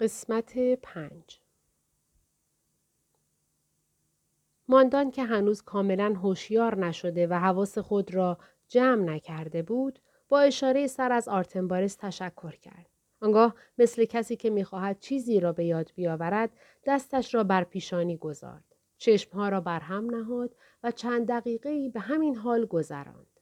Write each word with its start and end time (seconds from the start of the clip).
قسمت 0.00 0.58
پنج. 0.82 1.40
ماندان 4.68 5.10
که 5.10 5.24
هنوز 5.24 5.62
کاملا 5.62 6.14
هوشیار 6.22 6.78
نشده 6.86 7.26
و 7.26 7.34
حواس 7.34 7.78
خود 7.78 8.14
را 8.14 8.38
جمع 8.68 9.04
نکرده 9.04 9.62
بود 9.62 9.98
با 10.28 10.40
اشاره 10.40 10.86
سر 10.86 11.12
از 11.12 11.28
آرتنبارس 11.28 11.96
تشکر 11.96 12.56
کرد. 12.56 12.86
آنگاه 13.20 13.54
مثل 13.78 14.04
کسی 14.04 14.36
که 14.36 14.50
می‌خواهد 14.50 15.00
چیزی 15.00 15.40
را 15.40 15.52
به 15.52 15.64
یاد 15.64 15.92
بیاورد 15.94 16.50
دستش 16.86 17.34
را 17.34 17.44
بر 17.44 17.64
پیشانی 17.64 18.16
گذارد. 18.16 18.76
چشمها 18.98 19.48
را 19.48 19.60
بر 19.60 19.80
هم 19.80 20.14
نهاد 20.14 20.56
و 20.82 20.90
چند 20.90 21.28
دقیقه 21.28 21.88
به 21.88 22.00
همین 22.00 22.36
حال 22.36 22.66
گذراند. 22.66 23.40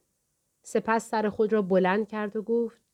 سپس 0.61 1.09
سر 1.09 1.29
خود 1.29 1.53
را 1.53 1.61
بلند 1.61 2.07
کرد 2.07 2.35
و 2.35 2.41
گفت 2.41 2.88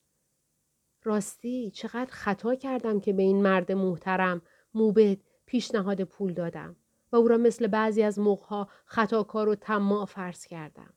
راستی 1.05 1.71
چقدر 1.71 2.11
خطا 2.11 2.55
کردم 2.55 2.99
که 2.99 3.13
به 3.13 3.23
این 3.23 3.41
مرد 3.41 3.71
محترم 3.71 4.41
موبد 4.73 5.17
پیشنهاد 5.45 6.03
پول 6.03 6.33
دادم 6.33 6.75
و 7.11 7.15
او 7.15 7.27
را 7.27 7.37
مثل 7.37 7.67
بعضی 7.67 8.03
از 8.03 8.19
موقها 8.19 8.69
خطاکار 8.85 9.49
و 9.49 9.55
طماع 9.55 10.05
فرض 10.05 10.45
کردم. 10.45 10.93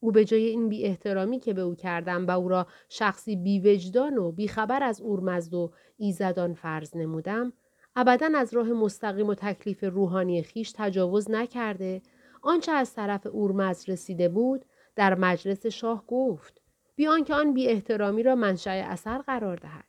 او 0.00 0.12
به 0.12 0.24
جای 0.24 0.46
این 0.46 0.68
بی 0.68 0.84
احترامی 0.84 1.40
که 1.40 1.52
به 1.52 1.60
او 1.60 1.74
کردم 1.74 2.26
و 2.26 2.30
او 2.30 2.48
را 2.48 2.66
شخصی 2.88 3.36
بی 3.36 3.60
وجدان 3.60 4.18
و 4.18 4.32
بی 4.32 4.48
خبر 4.48 4.82
از 4.82 5.00
اورمزد 5.00 5.54
و 5.54 5.72
ایزدان 5.96 6.54
فرض 6.54 6.96
نمودم 6.96 7.52
ابدا 7.96 8.30
از 8.34 8.54
راه 8.54 8.68
مستقیم 8.68 9.26
و 9.26 9.34
تکلیف 9.34 9.84
روحانی 9.84 10.42
خیش 10.42 10.72
تجاوز 10.76 11.30
نکرده 11.30 12.02
آنچه 12.42 12.72
از 12.72 12.94
طرف 12.94 13.26
اورمزد 13.26 13.90
رسیده 13.90 14.28
بود 14.28 14.64
در 14.96 15.14
مجلس 15.14 15.66
شاه 15.66 16.04
گفت 16.06 16.62
بیان 16.98 17.24
که 17.24 17.34
آن 17.34 17.54
بی 17.54 17.68
احترامی 17.68 18.22
را 18.22 18.34
منشأ 18.34 18.70
اثر 18.70 19.18
قرار 19.18 19.56
دهد. 19.56 19.88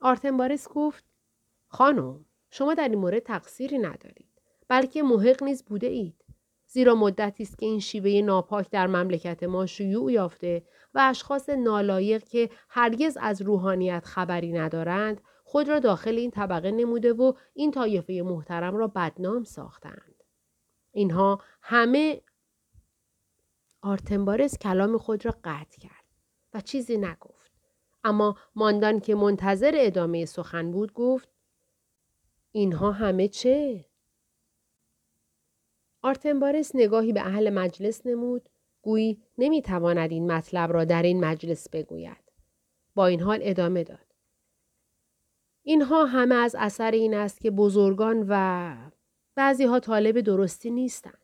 آرتنبارس 0.00 0.68
گفت 0.68 1.04
خانم 1.68 2.24
شما 2.50 2.74
در 2.74 2.88
این 2.88 2.98
مورد 2.98 3.22
تقصیری 3.22 3.78
ندارید 3.78 4.42
بلکه 4.68 5.02
محق 5.02 5.42
نیز 5.42 5.64
بوده 5.64 5.86
اید. 5.86 6.24
زیرا 6.66 6.94
مدتی 6.94 7.42
است 7.42 7.58
که 7.58 7.66
این 7.66 7.80
شیوه 7.80 8.26
ناپاک 8.26 8.70
در 8.70 8.86
مملکت 8.86 9.42
ما 9.42 9.66
شیوع 9.66 10.12
یافته 10.12 10.62
و 10.94 11.00
اشخاص 11.10 11.48
نالایق 11.48 12.24
که 12.24 12.50
هرگز 12.68 13.18
از 13.20 13.42
روحانیت 13.42 14.04
خبری 14.04 14.52
ندارند 14.52 15.20
خود 15.44 15.68
را 15.68 15.78
داخل 15.78 16.14
این 16.14 16.30
طبقه 16.30 16.70
نموده 16.70 17.12
و 17.12 17.32
این 17.54 17.70
طایفه 17.70 18.22
محترم 18.26 18.76
را 18.76 18.88
بدنام 18.88 19.44
ساختند. 19.44 20.24
اینها 20.92 21.40
همه 21.62 22.22
آرتنبارس 23.82 24.58
کلام 24.58 24.98
خود 24.98 25.24
را 25.24 25.34
قطع 25.44 25.78
کرد 25.78 26.04
و 26.54 26.60
چیزی 26.60 26.96
نگفت. 26.96 27.52
اما 28.04 28.36
ماندان 28.54 29.00
که 29.00 29.14
منتظر 29.14 29.72
ادامه 29.74 30.24
سخن 30.24 30.70
بود 30.70 30.92
گفت 30.92 31.28
اینها 32.52 32.92
همه 32.92 33.28
چه؟ 33.28 33.84
آرتنبارس 36.02 36.70
نگاهی 36.74 37.12
به 37.12 37.20
اهل 37.20 37.50
مجلس 37.50 38.06
نمود 38.06 38.48
گویی 38.82 39.22
نمی‌تواند 39.38 40.10
این 40.10 40.32
مطلب 40.32 40.72
را 40.72 40.84
در 40.84 41.02
این 41.02 41.24
مجلس 41.24 41.68
بگوید. 41.68 42.32
با 42.94 43.06
این 43.06 43.20
حال 43.20 43.38
ادامه 43.42 43.84
داد. 43.84 44.14
اینها 45.62 46.04
همه 46.04 46.34
از 46.34 46.56
اثر 46.58 46.90
این 46.90 47.14
است 47.14 47.40
که 47.40 47.50
بزرگان 47.50 48.26
و 48.28 48.76
بعضی 49.34 49.64
ها 49.64 49.80
طالب 49.80 50.20
درستی 50.20 50.70
نیستند. 50.70 51.19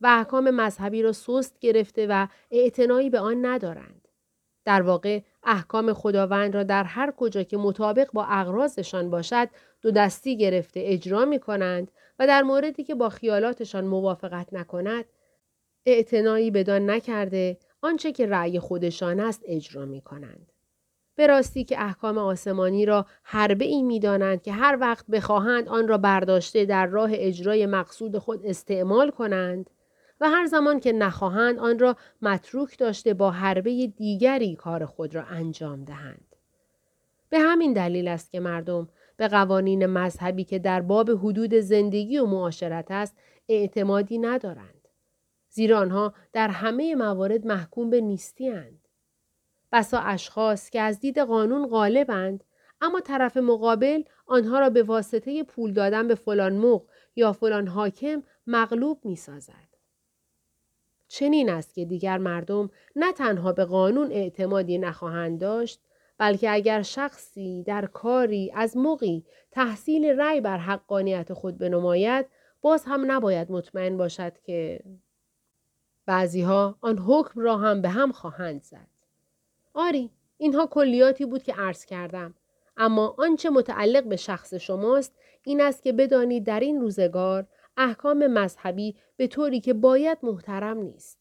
و 0.00 0.06
احکام 0.06 0.50
مذهبی 0.50 1.02
را 1.02 1.12
سست 1.12 1.58
گرفته 1.58 2.06
و 2.06 2.26
اعتنایی 2.50 3.10
به 3.10 3.18
آن 3.18 3.46
ندارند. 3.46 4.08
در 4.64 4.82
واقع 4.82 5.20
احکام 5.44 5.92
خداوند 5.92 6.54
را 6.54 6.62
در 6.62 6.84
هر 6.84 7.10
کجا 7.16 7.42
که 7.42 7.56
مطابق 7.56 8.08
با 8.12 8.24
اغراضشان 8.28 9.10
باشد 9.10 9.48
دو 9.82 9.90
دستی 9.90 10.36
گرفته 10.36 10.80
اجرا 10.84 11.24
می 11.24 11.38
کنند 11.38 11.90
و 12.18 12.26
در 12.26 12.42
موردی 12.42 12.84
که 12.84 12.94
با 12.94 13.08
خیالاتشان 13.08 13.84
موافقت 13.84 14.52
نکند 14.52 15.04
اعتنایی 15.86 16.50
بدان 16.50 16.90
نکرده 16.90 17.58
آنچه 17.82 18.12
که 18.12 18.26
رأی 18.26 18.60
خودشان 18.60 19.20
است 19.20 19.42
اجرا 19.44 19.84
می 19.84 20.00
کنند. 20.00 20.52
به 21.14 21.26
راستی 21.26 21.64
که 21.64 21.82
احکام 21.82 22.18
آسمانی 22.18 22.86
را 22.86 23.06
حربه 23.22 23.64
ای 23.64 23.82
می 23.82 24.00
دانند 24.00 24.42
که 24.42 24.52
هر 24.52 24.78
وقت 24.80 25.06
بخواهند 25.06 25.68
آن 25.68 25.88
را 25.88 25.98
برداشته 25.98 26.64
در 26.64 26.86
راه 26.86 27.10
اجرای 27.12 27.66
مقصود 27.66 28.18
خود 28.18 28.46
استعمال 28.46 29.10
کنند 29.10 29.70
و 30.20 30.30
هر 30.30 30.46
زمان 30.46 30.80
که 30.80 30.92
نخواهند 30.92 31.58
آن 31.58 31.78
را 31.78 31.96
متروک 32.22 32.78
داشته 32.78 33.14
با 33.14 33.30
حربه 33.30 33.86
دیگری 33.86 34.56
کار 34.56 34.86
خود 34.86 35.14
را 35.14 35.22
انجام 35.22 35.84
دهند. 35.84 36.36
به 37.30 37.38
همین 37.38 37.72
دلیل 37.72 38.08
است 38.08 38.30
که 38.30 38.40
مردم 38.40 38.88
به 39.16 39.28
قوانین 39.28 39.86
مذهبی 39.86 40.44
که 40.44 40.58
در 40.58 40.80
باب 40.80 41.10
حدود 41.10 41.54
زندگی 41.54 42.18
و 42.18 42.26
معاشرت 42.26 42.90
است 42.90 43.16
اعتمادی 43.48 44.18
ندارند. 44.18 44.88
زیرا 45.50 45.78
آنها 45.78 46.14
در 46.32 46.48
همه 46.48 46.94
موارد 46.94 47.46
محکوم 47.46 47.90
به 47.90 48.00
نیستی 48.00 48.48
هند. 48.48 48.88
بسا 49.72 49.98
اشخاص 49.98 50.70
که 50.70 50.80
از 50.80 51.00
دید 51.00 51.18
قانون 51.18 51.66
غالبند 51.66 52.44
اما 52.80 53.00
طرف 53.00 53.36
مقابل 53.36 54.02
آنها 54.26 54.58
را 54.58 54.70
به 54.70 54.82
واسطه 54.82 55.44
پول 55.44 55.72
دادن 55.72 56.08
به 56.08 56.14
فلان 56.14 56.56
مغ 56.56 56.82
یا 57.16 57.32
فلان 57.32 57.66
حاکم 57.68 58.22
مغلوب 58.46 59.00
می 59.04 59.16
سازد. 59.16 59.65
چنین 61.08 61.50
است 61.50 61.74
که 61.74 61.84
دیگر 61.84 62.18
مردم 62.18 62.70
نه 62.96 63.12
تنها 63.12 63.52
به 63.52 63.64
قانون 63.64 64.12
اعتمادی 64.12 64.78
نخواهند 64.78 65.40
داشت 65.40 65.80
بلکه 66.18 66.50
اگر 66.50 66.82
شخصی 66.82 67.62
در 67.62 67.86
کاری 67.86 68.52
از 68.54 68.76
موقی 68.76 69.24
تحصیل 69.50 70.04
رأی 70.04 70.40
بر 70.40 70.58
حقانیت 70.58 71.32
خود 71.32 71.58
بنماید 71.58 72.26
باز 72.60 72.84
هم 72.86 73.12
نباید 73.12 73.52
مطمئن 73.52 73.96
باشد 73.96 74.38
که 74.38 74.80
بعضی 76.06 76.42
ها 76.42 76.78
آن 76.80 76.98
حکم 76.98 77.40
را 77.40 77.56
هم 77.56 77.82
به 77.82 77.88
هم 77.88 78.12
خواهند 78.12 78.62
زد. 78.62 78.88
آری 79.74 80.10
اینها 80.38 80.66
کلیاتی 80.66 81.26
بود 81.26 81.42
که 81.42 81.54
عرض 81.54 81.84
کردم 81.84 82.34
اما 82.76 83.14
آنچه 83.18 83.50
متعلق 83.50 84.04
به 84.04 84.16
شخص 84.16 84.54
شماست 84.54 85.14
این 85.42 85.60
است 85.60 85.82
که 85.82 85.92
بدانید 85.92 86.44
در 86.44 86.60
این 86.60 86.80
روزگار 86.80 87.46
احکام 87.76 88.26
مذهبی 88.26 88.96
به 89.16 89.26
طوری 89.26 89.60
که 89.60 89.74
باید 89.74 90.18
محترم 90.22 90.78
نیست. 90.78 91.18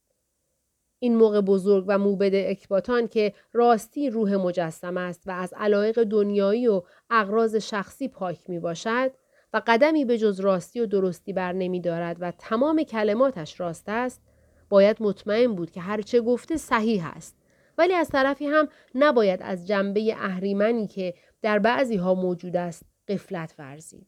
این 0.99 1.16
موقع 1.16 1.41
بزرگ 1.41 1.85
و 1.88 1.97
موبد 1.97 2.35
اکباتان 2.35 3.07
که 3.07 3.33
راستی 3.53 4.09
روح 4.09 4.35
مجسم 4.35 4.97
است 4.97 5.23
و 5.25 5.31
از 5.31 5.53
علایق 5.57 6.03
دنیایی 6.03 6.67
و 6.67 6.81
اغراض 7.09 7.55
شخصی 7.55 8.07
پاک 8.07 8.49
می 8.49 8.59
باشد 8.59 9.11
و 9.53 9.61
قدمی 9.67 10.05
به 10.05 10.17
جز 10.17 10.39
راستی 10.39 10.79
و 10.79 10.85
درستی 10.85 11.33
بر 11.33 11.53
نمی 11.53 11.81
دارد 11.81 12.17
و 12.19 12.31
تمام 12.31 12.83
کلماتش 12.83 13.59
راست 13.59 13.83
است 13.88 14.21
باید 14.69 14.97
مطمئن 14.99 15.55
بود 15.55 15.71
که 15.71 15.81
هرچه 15.81 16.21
گفته 16.21 16.57
صحیح 16.57 17.17
است 17.17 17.35
ولی 17.77 17.94
از 17.94 18.09
طرفی 18.09 18.45
هم 18.45 18.67
نباید 18.95 19.39
از 19.44 19.67
جنبه 19.67 20.15
اهریمنی 20.17 20.88
که 20.88 21.13
در 21.41 21.59
بعضی 21.59 21.95
ها 21.95 22.13
موجود 22.13 22.55
است 22.55 22.83
قفلت 23.07 23.55
ورزید 23.59 24.07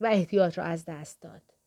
و 0.00 0.06
احتیاط 0.06 0.58
را 0.58 0.64
از 0.64 0.84
دست 0.84 1.22
داد. 1.22 1.57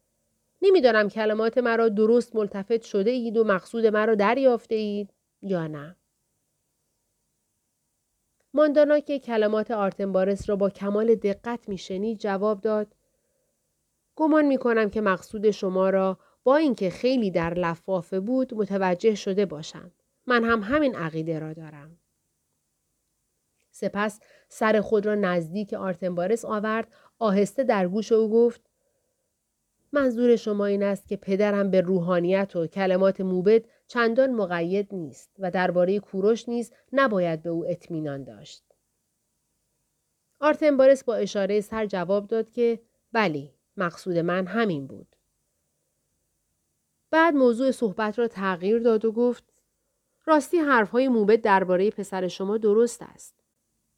نمی‌دانم 0.62 1.10
کلمات 1.10 1.58
مرا 1.58 1.90
درست 1.90 2.36
ملتفت 2.36 2.82
شده 2.82 3.12
اید 3.12 3.38
و 3.38 3.44
مقصود 3.44 3.86
مرا 3.86 4.16
دریافته 4.16 4.76
اید 4.76 5.14
یا 5.42 5.68
نه. 5.68 5.96
ماندانا 8.54 9.00
که 9.00 9.20
کلمات 9.20 9.72
آرتنبارس 9.72 10.50
را 10.50 10.56
با 10.56 10.70
کمال 10.70 11.16
دقت 11.16 11.70
میشنید 11.70 12.18
جواب 12.18 12.62
داد 12.62 12.96
گمان 14.16 14.46
می 14.46 14.58
کنم 14.58 14.90
که 14.90 15.02
مقصود 15.02 15.52
شما 15.52 15.90
را 15.90 16.18
با 16.44 16.56
اینکه 16.56 16.90
خیلی 16.90 17.32
در 17.32 17.54
لفافه 17.54 18.20
بود 18.20 18.54
متوجه 18.54 19.16
شده 19.16 19.46
باشم. 19.46 19.92
من 20.26 20.44
هم 20.44 20.64
همین 20.64 20.96
عقیده 20.96 21.40
را 21.40 21.54
دارم. 21.54 21.98
سپس 23.72 24.20
سر 24.50 24.82
خود 24.82 25.06
را 25.06 25.16
نزدیک 25.16 25.74
آرتنبارس 25.74 26.46
آورد 26.46 26.88
آهسته 27.20 27.64
در 27.64 27.88
گوش 27.88 28.12
او 28.12 28.30
گفت 28.30 28.71
منظور 29.94 30.36
شما 30.36 30.66
این 30.66 30.84
است 30.84 31.08
که 31.08 31.18
پدرم 31.18 31.72
به 31.72 31.82
روحانیت 31.82 32.56
و 32.56 32.68
کلمات 32.68 33.22
موبد 33.22 33.66
چندان 33.88 34.34
مقید 34.34 34.88
نیست 34.92 35.36
و 35.40 35.52
درباره 35.52 36.00
کوروش 36.00 36.50
نیز 36.50 36.72
نباید 36.94 37.44
به 37.44 37.50
او 37.50 37.66
اطمینان 37.68 38.24
داشت. 38.24 38.64
آرتنبارس 40.40 41.04
با 41.04 41.16
اشاره 41.16 41.62
سر 41.62 41.86
جواب 41.86 42.28
داد 42.28 42.50
که 42.50 42.80
بلی 43.12 43.54
مقصود 43.78 44.18
من 44.18 44.48
همین 44.48 44.88
بود. 44.88 45.16
بعد 47.12 47.34
موضوع 47.34 47.72
صحبت 47.72 48.20
را 48.20 48.28
تغییر 48.28 48.80
داد 48.80 49.06
و 49.06 49.12
گفت 49.12 49.44
راستی 50.26 50.58
حرفهای 50.58 51.08
موبد 51.08 51.42
درباره 51.42 51.92
پسر 51.92 52.28
شما 52.28 52.58
درست 52.58 53.02
است. 53.02 53.36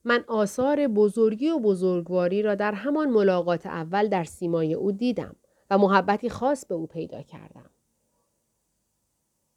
من 0.03 0.23
آثار 0.27 0.87
بزرگی 0.87 1.49
و 1.49 1.59
بزرگواری 1.59 2.41
را 2.41 2.55
در 2.55 2.71
همان 2.71 3.09
ملاقات 3.09 3.65
اول 3.65 4.07
در 4.07 4.23
سیمای 4.23 4.73
او 4.73 4.91
دیدم. 4.91 5.35
محبتی 5.77 6.29
خاص 6.29 6.65
به 6.65 6.75
او 6.75 6.87
پیدا 6.87 7.21
کردم. 7.21 7.69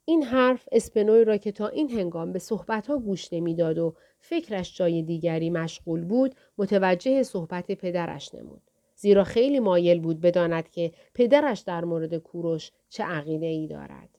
این 0.05 0.23
حرف 0.23 0.69
اسپنوی 0.71 1.25
را 1.25 1.37
که 1.37 1.51
تا 1.51 1.67
این 1.67 1.89
هنگام 1.89 2.33
به 2.33 2.39
صحبتها 2.39 2.97
گوش 2.97 3.33
نمی‌داد 3.33 3.77
و 3.77 3.95
فکرش 4.19 4.77
جای 4.77 5.03
دیگری 5.03 5.49
مشغول 5.49 6.05
بود 6.05 6.35
متوجه 6.57 7.23
صحبت 7.23 7.71
پدرش 7.71 8.35
نمود. 8.35 8.61
زیرا 8.95 9.23
خیلی 9.23 9.59
مایل 9.59 9.99
بود 9.99 10.21
بداند 10.21 10.69
که 10.69 10.91
پدرش 11.13 11.59
در 11.59 11.85
مورد 11.85 12.17
کوروش 12.17 12.71
چه 12.89 13.03
عقیده 13.03 13.45
ای 13.45 13.67
دارد. 13.67 14.09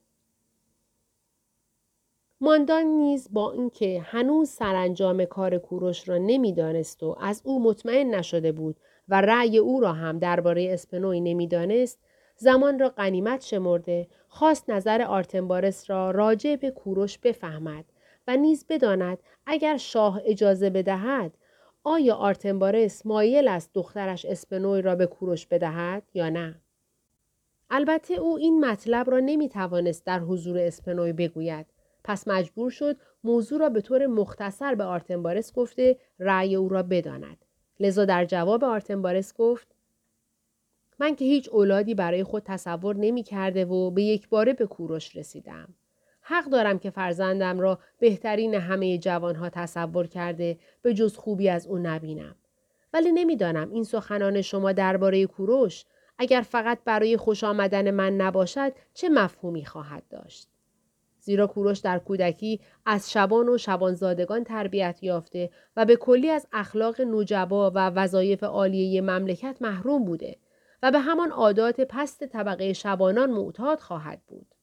ماندان 2.41 2.85
نیز 2.85 3.29
با 3.33 3.53
اینکه 3.53 4.01
هنوز 4.01 4.49
سرانجام 4.49 5.25
کار 5.25 5.59
کوروش 5.59 6.09
را 6.09 6.19
نمی‌دانست 6.19 7.03
و 7.03 7.17
از 7.21 7.43
او 7.45 7.63
مطمئن 7.63 8.15
نشده 8.15 8.53
بود 8.53 8.77
و 9.09 9.21
رأی 9.21 9.59
او 9.59 9.81
را 9.81 9.93
هم 9.93 10.19
درباره 10.19 10.73
اسپنوی 10.73 11.21
نمی‌دانست 11.21 11.99
زمان 12.37 12.79
را 12.79 12.89
قنیمت 12.89 13.45
شمرده 13.45 14.07
خواست 14.29 14.71
نظر 14.71 15.03
آرتنبارس 15.03 15.91
را 15.91 16.11
راجع 16.11 16.57
به 16.57 16.71
کوروش 16.71 17.19
بفهمد 17.19 17.85
و 18.29 18.37
نیز 18.37 18.67
بداند 18.69 19.19
اگر 19.47 19.77
شاه 19.77 20.21
اجازه 20.25 20.71
بدهد 20.71 21.39
آیا 21.85 22.15
آرتنبارس 22.15 23.07
مایل 23.07 23.49
است 23.49 23.71
دخترش 23.75 24.25
اسپنوی 24.25 24.83
را 24.83 24.95
به 24.95 25.07
کوروش 25.07 25.47
بدهد 25.47 26.03
یا 26.15 26.29
نه؟ 26.29 26.61
البته 27.71 28.15
او 28.15 28.37
این 28.37 28.65
مطلب 28.65 29.11
را 29.11 29.21
نمی 29.21 29.49
توانست 29.49 30.07
در 30.07 30.19
حضور 30.19 30.59
اسپنوی 30.59 31.13
بگوید 31.13 31.67
پس 32.05 32.29
مجبور 32.29 32.71
شد 32.71 32.97
موضوع 33.25 33.61
را 33.61 33.69
به 33.69 33.81
طور 33.81 34.07
مختصر 34.07 34.75
به 34.75 34.85
آرتنبارس 34.85 35.53
گفته 35.53 35.97
رأی 36.19 36.57
او 36.57 36.69
را 36.69 36.83
بداند. 36.83 37.45
لذا 37.81 38.05
در 38.05 38.25
جواب 38.25 38.65
آرتنبارس 38.65 39.35
گفت 39.35 39.75
من 40.99 41.17
که 41.17 41.25
هیچ 41.25 41.49
اولادی 41.49 41.95
برای 41.95 42.25
خود 42.25 42.43
تصور 42.47 42.97
نمی 42.97 43.23
کرده 43.23 43.65
و 43.65 43.91
به 43.91 44.03
یک 44.03 44.29
باره 44.29 44.53
به 44.53 44.67
کوروش 44.67 45.17
رسیدم. 45.17 45.75
حق 46.21 46.45
دارم 46.45 46.79
که 46.79 46.91
فرزندم 46.91 47.61
را 47.61 47.79
بهترین 47.99 48.55
همه 48.55 48.99
جوانها 48.99 49.49
تصور 49.49 50.07
کرده 50.07 50.59
به 50.83 50.95
جز 50.95 51.17
خوبی 51.17 51.49
از 51.49 51.67
او 51.67 51.79
نبینم. 51.79 52.37
ولی 52.93 53.13
نمی‌دانم 53.13 53.71
این 53.71 53.85
سخنان 53.85 54.43
شما 54.43 54.73
درباره 54.73 55.27
کوروش 55.27 55.85
اگر 56.19 56.41
فقط 56.41 56.79
برای 56.85 57.17
خوش 57.17 57.45
آمدن 57.45 57.91
من 57.91 58.17
نباشد 58.17 58.73
چه 58.95 59.09
مفهومی 59.09 59.65
خواهد 59.65 60.03
داشت. 60.11 60.49
زیرا 61.29 61.47
کوروش 61.47 61.79
در 61.79 61.99
کودکی 61.99 62.61
از 62.87 63.13
شبان 63.13 63.49
و 63.49 63.59
شبانزادگان 63.59 64.45
تربیت 64.45 64.99
یافته 65.03 65.51
و 65.77 65.85
به 65.85 65.97
کلی 65.97 66.31
از 66.31 66.47
اخلاق 66.53 67.01
نوجبا 67.01 67.71
و 67.71 67.79
وظایف 67.79 68.45
عالیه 68.45 69.01
مملکت 69.01 69.57
محروم 69.61 70.05
بوده 70.05 70.37
و 70.83 70.91
به 70.91 70.99
همان 70.99 71.31
عادات 71.31 71.81
پست 71.81 72.25
طبقه 72.25 72.73
شبانان 72.73 73.31
معتاد 73.31 73.81
خواهد 73.81 74.23
بود. 74.27 74.55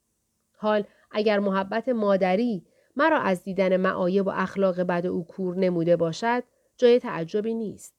حال 0.57 0.83
اگر 1.12 1.39
محبت 1.39 1.89
مادری 1.89 2.65
مرا 2.95 3.19
از 3.19 3.44
دیدن 3.44 3.77
معایب 3.77 4.27
و 4.27 4.29
اخلاق 4.29 4.79
بد 4.79 5.06
او 5.06 5.27
کور 5.27 5.56
نموده 5.56 5.95
باشد 5.95 6.44
جای 6.77 7.00
تعجبی 7.00 7.53
نیست. 7.53 7.95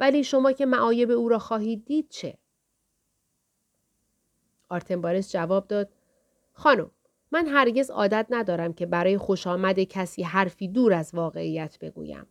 ولی 0.00 0.24
شما 0.24 0.52
که 0.52 0.66
معایب 0.66 1.10
او 1.10 1.28
را 1.28 1.38
خواهید 1.38 1.84
دید 1.84 2.08
چه؟ 2.08 2.38
آرتنبارس 4.68 5.32
جواب 5.32 5.66
داد 5.68 5.88
خانم 6.52 6.90
من 7.32 7.46
هرگز 7.46 7.90
عادت 7.90 8.26
ندارم 8.30 8.72
که 8.72 8.86
برای 8.86 9.18
خوش 9.18 9.46
آمد 9.46 9.80
کسی 9.80 10.22
حرفی 10.22 10.68
دور 10.68 10.92
از 10.92 11.14
واقعیت 11.14 11.78
بگویم. 11.80 12.26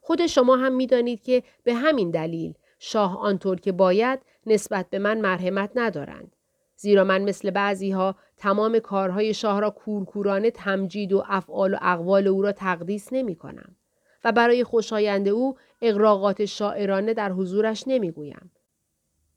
خود 0.00 0.26
شما 0.26 0.56
هم 0.56 0.74
می‌دانید 0.74 1.22
که 1.22 1.42
به 1.64 1.74
همین 1.74 2.10
دلیل 2.10 2.54
شاه 2.78 3.18
آنطور 3.18 3.60
که 3.60 3.72
باید 3.72 4.20
نسبت 4.46 4.90
به 4.90 4.98
من 4.98 5.20
مرحمت 5.20 5.70
ندارند. 5.74 6.36
زیرا 6.76 7.04
من 7.04 7.22
مثل 7.22 7.50
بعضی 7.50 7.90
ها 7.90 8.16
تمام 8.36 8.78
کارهای 8.78 9.34
شاه 9.34 9.60
را 9.60 9.70
کورکورانه 9.70 10.50
تمجید 10.50 11.12
و 11.12 11.24
افعال 11.26 11.74
و 11.74 11.78
اقوال 11.82 12.26
او 12.26 12.42
را 12.42 12.52
تقدیس 12.52 13.08
نمی 13.12 13.36
کنم. 13.36 13.76
و 14.24 14.32
برای 14.32 14.64
خوشایند 14.64 15.28
او 15.28 15.56
اقراقات 15.82 16.44
شاعرانه 16.44 17.14
در 17.14 17.32
حضورش 17.32 17.84
نمی 17.86 18.10
گویم. 18.10 18.50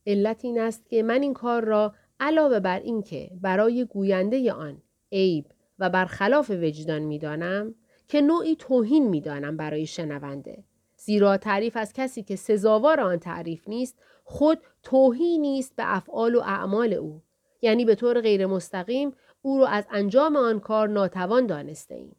علت 0.08 0.46
این 0.46 0.60
است 0.60 0.90
که 0.90 1.04
من 1.04 1.22
این 1.22 1.34
کار 1.34 1.64
را 1.64 1.94
علاوه 2.20 2.60
بر 2.60 2.80
اینکه 2.80 3.32
برای 3.42 3.86
گوینده 3.86 4.54
آن 4.54 4.82
عیب 5.12 5.46
و 5.80 5.90
برخلاف 5.90 6.50
وجدان 6.50 7.02
می‌دانم 7.02 7.76
که 8.08 8.22
نوعی 8.22 8.56
توهین 8.56 9.10
می‌دانم 9.10 9.58
برای 9.58 9.86
شنونده 9.86 10.64
زیرا 10.98 11.38
تعریف 11.38 11.78
از 11.78 11.94
کسی 11.94 12.24
که 12.24 12.36
سزاوار 12.36 13.00
آن 13.00 13.20
تعریف 13.20 13.68
نیست 13.68 14.00
خود 14.24 14.60
توهی 14.84 15.38
نیست 15.38 15.76
به 15.76 15.84
افعال 15.96 16.36
و 16.36 16.40
اعمال 16.40 16.94
او 16.94 17.22
یعنی 17.62 17.86
به 17.86 17.96
طور 17.96 18.22
غیر 18.22 18.46
مستقیم 18.46 19.14
او 19.42 19.58
را 19.58 19.68
از 19.68 19.88
انجام 19.92 20.36
آن 20.36 20.60
کار 20.60 20.90
ناتوان 20.90 21.46
دانسته 21.46 21.96
ایم. 21.96 22.16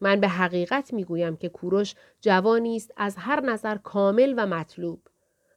من 0.00 0.20
به 0.20 0.28
حقیقت 0.28 0.92
می‌گویم 0.92 1.36
که 1.36 1.48
کوروش 1.48 1.94
جوانی 2.20 2.76
است 2.76 2.92
از 2.96 3.16
هر 3.18 3.40
نظر 3.40 3.76
کامل 3.76 4.34
و 4.36 4.46
مطلوب. 4.46 5.00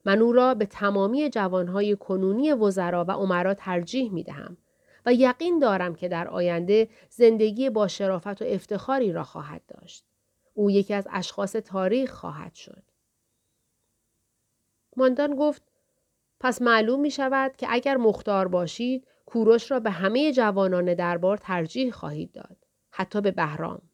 من 0.05 0.21
او 0.21 0.31
را 0.31 0.53
به 0.53 0.65
تمامی 0.65 1.29
جوانهای 1.29 1.95
کنونی 1.95 2.53
وزرا 2.53 3.05
و 3.07 3.11
عمرا 3.11 3.53
ترجیح 3.53 4.13
می 4.13 4.23
دهم 4.23 4.57
و 5.05 5.13
یقین 5.13 5.59
دارم 5.59 5.95
که 5.95 6.07
در 6.07 6.27
آینده 6.27 6.89
زندگی 7.09 7.69
با 7.69 7.87
شرافت 7.87 8.41
و 8.41 8.45
افتخاری 8.45 9.11
را 9.11 9.23
خواهد 9.23 9.61
داشت. 9.67 10.05
او 10.53 10.71
یکی 10.71 10.93
از 10.93 11.07
اشخاص 11.11 11.51
تاریخ 11.51 12.11
خواهد 12.11 12.55
شد. 12.55 12.83
ماندان 14.97 15.35
گفت 15.35 15.61
پس 16.39 16.61
معلوم 16.61 16.99
می 16.99 17.11
شود 17.11 17.55
که 17.57 17.67
اگر 17.69 17.97
مختار 17.97 18.47
باشید 18.47 19.07
کوروش 19.25 19.71
را 19.71 19.79
به 19.79 19.91
همه 19.91 20.31
جوانان 20.31 20.93
دربار 20.93 21.37
ترجیح 21.37 21.91
خواهید 21.91 22.31
داد. 22.31 22.57
حتی 22.91 23.21
به 23.21 23.31
بهرام. 23.31 23.88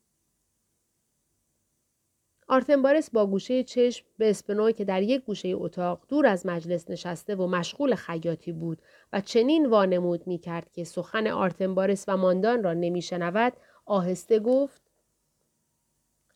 آرتنبارس 2.48 3.10
با 3.10 3.26
گوشه 3.26 3.64
چشم 3.64 4.06
به 4.18 4.30
اسپنوی 4.30 4.74
که 4.74 4.86
در 4.86 5.02
یک 5.02 5.26
گوشه 5.26 5.50
اتاق 5.56 6.02
دور 6.08 6.26
از 6.26 6.46
مجلس 6.46 6.90
نشسته 6.90 7.36
و 7.36 7.48
مشغول 7.48 7.96
خیاطی 7.96 8.52
بود 8.52 8.82
و 9.14 9.22
چنین 9.22 9.66
وانمود 9.66 10.28
می 10.28 10.38
کرد 10.38 10.72
که 10.72 10.84
سخن 10.84 11.28
آرتنبارس 11.28 12.06
و 12.08 12.18
ماندان 12.18 12.64
را 12.64 12.74
نمی 12.74 13.02
شنود 13.02 13.54
آهسته 13.86 14.40
گفت 14.40 14.82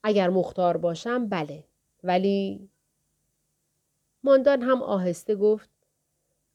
اگر 0.04 0.30
مختار 0.30 0.78
باشم 0.78 1.28
بله 1.28 1.64
ولی 2.04 2.70
ماندان 4.24 4.62
هم 4.62 4.82
آهسته 4.82 5.36
گفت 5.36 5.70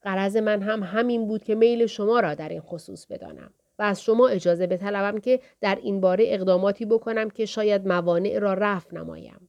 قرض 0.02 0.36
من 0.36 0.62
هم 0.62 0.82
همین 0.82 1.28
بود 1.28 1.44
که 1.44 1.54
میل 1.54 1.86
شما 1.86 2.20
را 2.20 2.34
در 2.34 2.48
این 2.48 2.60
خصوص 2.60 3.06
بدانم 3.06 3.50
و 3.78 3.82
از 3.82 4.02
شما 4.02 4.28
اجازه 4.28 4.66
بطلبم 4.66 5.20
که 5.20 5.40
در 5.60 5.78
این 5.82 6.00
باره 6.00 6.24
اقداماتی 6.28 6.84
بکنم 6.84 7.30
که 7.30 7.46
شاید 7.46 7.88
موانع 7.88 8.38
را 8.38 8.54
رفع 8.54 8.96
نمایم. 8.96 9.43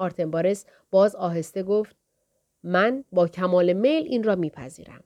آرتنبارس 0.00 0.64
باز 0.90 1.16
آهسته 1.16 1.62
گفت 1.62 1.96
من 2.62 3.04
با 3.12 3.28
کمال 3.28 3.72
میل 3.72 4.06
این 4.06 4.22
را 4.22 4.34
میپذیرم. 4.34 5.04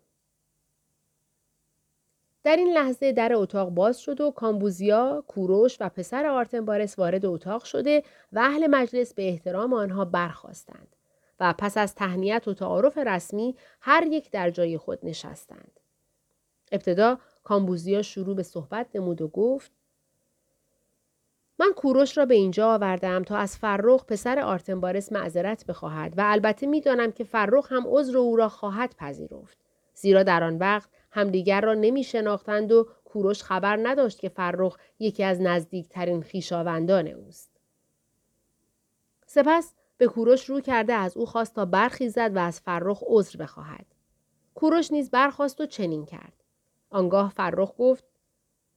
در 2.45 2.57
این 2.57 2.73
لحظه 2.73 3.13
در 3.13 3.33
اتاق 3.35 3.71
باز 3.71 4.01
شد 4.01 4.21
و 4.21 4.31
کامبوزیا، 4.31 5.25
کوروش 5.29 5.77
و 5.81 5.89
پسر 5.89 6.27
آرتنبارس 6.27 6.99
وارد 6.99 7.27
اتاق 7.27 7.65
شده 7.65 8.03
و 8.33 8.39
اهل 8.39 8.67
مجلس 8.67 9.15
به 9.15 9.29
احترام 9.29 9.73
آنها 9.73 10.05
برخواستند 10.05 10.97
و 11.41 11.55
پس 11.59 11.77
از 11.77 11.95
تهنیت 11.95 12.49
و 12.49 12.55
تعارف 12.55 12.99
رسمی 12.99 13.57
هر 13.81 14.07
یک 14.07 14.31
در 14.31 14.51
جای 14.51 14.79
خود 14.79 14.99
نشستند. 15.03 15.81
ابتدا 16.73 17.19
کامبوزیا 17.45 18.03
شروع 18.03 18.37
به 18.37 18.43
صحبت 18.43 18.87
نمود 18.95 19.23
و 19.23 19.29
گفت 19.29 19.73
من 21.65 21.73
کوروش 21.73 22.19
را 22.19 22.27
به 22.27 22.35
اینجا 22.35 22.75
آوردم 22.75 23.23
تا 23.23 23.37
از 23.37 23.57
فرخ 23.57 24.05
پسر 24.05 24.39
آرتنبارس 24.39 25.13
معذرت 25.13 25.67
بخواهد 25.67 26.15
و 26.17 26.23
البته 26.25 26.67
می‌دانم 26.67 27.13
که 27.13 27.25
فرخ 27.25 27.73
هم 27.73 27.85
عذر 27.87 28.19
او 28.19 28.37
را 28.37 28.49
خواهد 28.49 28.95
پذیرفت 28.97 29.59
زیرا 29.95 30.23
در 30.23 30.45
آن 30.45 30.59
وقت 30.59 30.89
همدیگر 31.11 31.61
را 31.61 31.75
نمی 31.75 32.05
شناختند 32.05 32.73
و 32.73 32.89
کوروش 33.05 33.43
خبر 33.43 33.79
نداشت 33.83 34.19
که 34.19 34.29
فرخ 34.29 34.79
یکی 34.99 35.25
از 35.25 35.41
نزدیکترین 35.41 36.23
خیشاوندان 36.23 37.09
اوست. 37.09 37.51
سپس 39.27 39.75
به 39.99 40.07
کوروش 40.07 40.45
رو 40.51 40.61
کرده 40.61 40.93
از 40.93 41.17
او 41.17 41.27
خواست 41.27 41.55
تا 41.55 41.65
برخیزد 41.65 42.37
و 42.37 42.39
از 42.39 42.61
فرخ 42.61 43.03
عذر 43.07 43.39
بخواهد. 43.39 43.87
کوروش 44.55 44.93
نیز 44.93 45.11
برخواست 45.11 45.61
و 45.61 45.67
چنین 45.67 46.05
کرد. 46.07 46.45
آنگاه 46.91 47.31
فرخ 47.31 47.73
گفت 47.79 48.05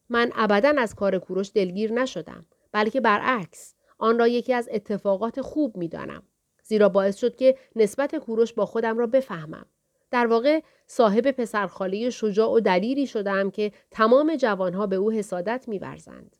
من 0.09 0.31
ابدا 0.35 0.73
از 0.77 0.95
کار 0.95 1.19
کوروش 1.19 1.51
دلگیر 1.55 1.93
نشدم 1.93 2.45
بلکه 2.71 3.01
برعکس 3.01 3.75
آن 3.97 4.19
را 4.19 4.27
یکی 4.27 4.53
از 4.53 4.69
اتفاقات 4.71 5.41
خوب 5.41 5.77
می‌دانم 5.77 6.23
زیرا 6.63 6.89
باعث 6.89 7.17
شد 7.17 7.35
که 7.35 7.57
نسبت 7.75 8.15
کوروش 8.15 8.53
با 8.53 8.65
خودم 8.65 8.97
را 8.97 9.07
بفهمم. 9.07 9.65
در 10.11 10.27
واقع 10.27 10.61
صاحب 10.87 11.31
پسرخاله 11.31 12.09
شجاع 12.09 12.49
و 12.49 12.59
دلیری 12.59 13.07
شدم 13.07 13.51
که 13.51 13.71
تمام 13.91 14.35
جوانها 14.35 14.87
به 14.87 14.95
او 14.95 15.11
حسادت 15.11 15.65
میورزند. 15.67 16.35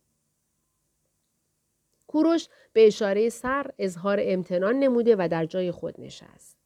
کوروش 2.08 2.48
به 2.74 2.88
اشاره 2.88 3.30
سر 3.30 3.72
اظهار 3.78 4.18
امتنان 4.22 4.80
نموده 4.80 5.16
و 5.20 5.28
در 5.32 5.46
جای 5.46 5.72
خود 5.72 5.96
نشست. 6.02 6.58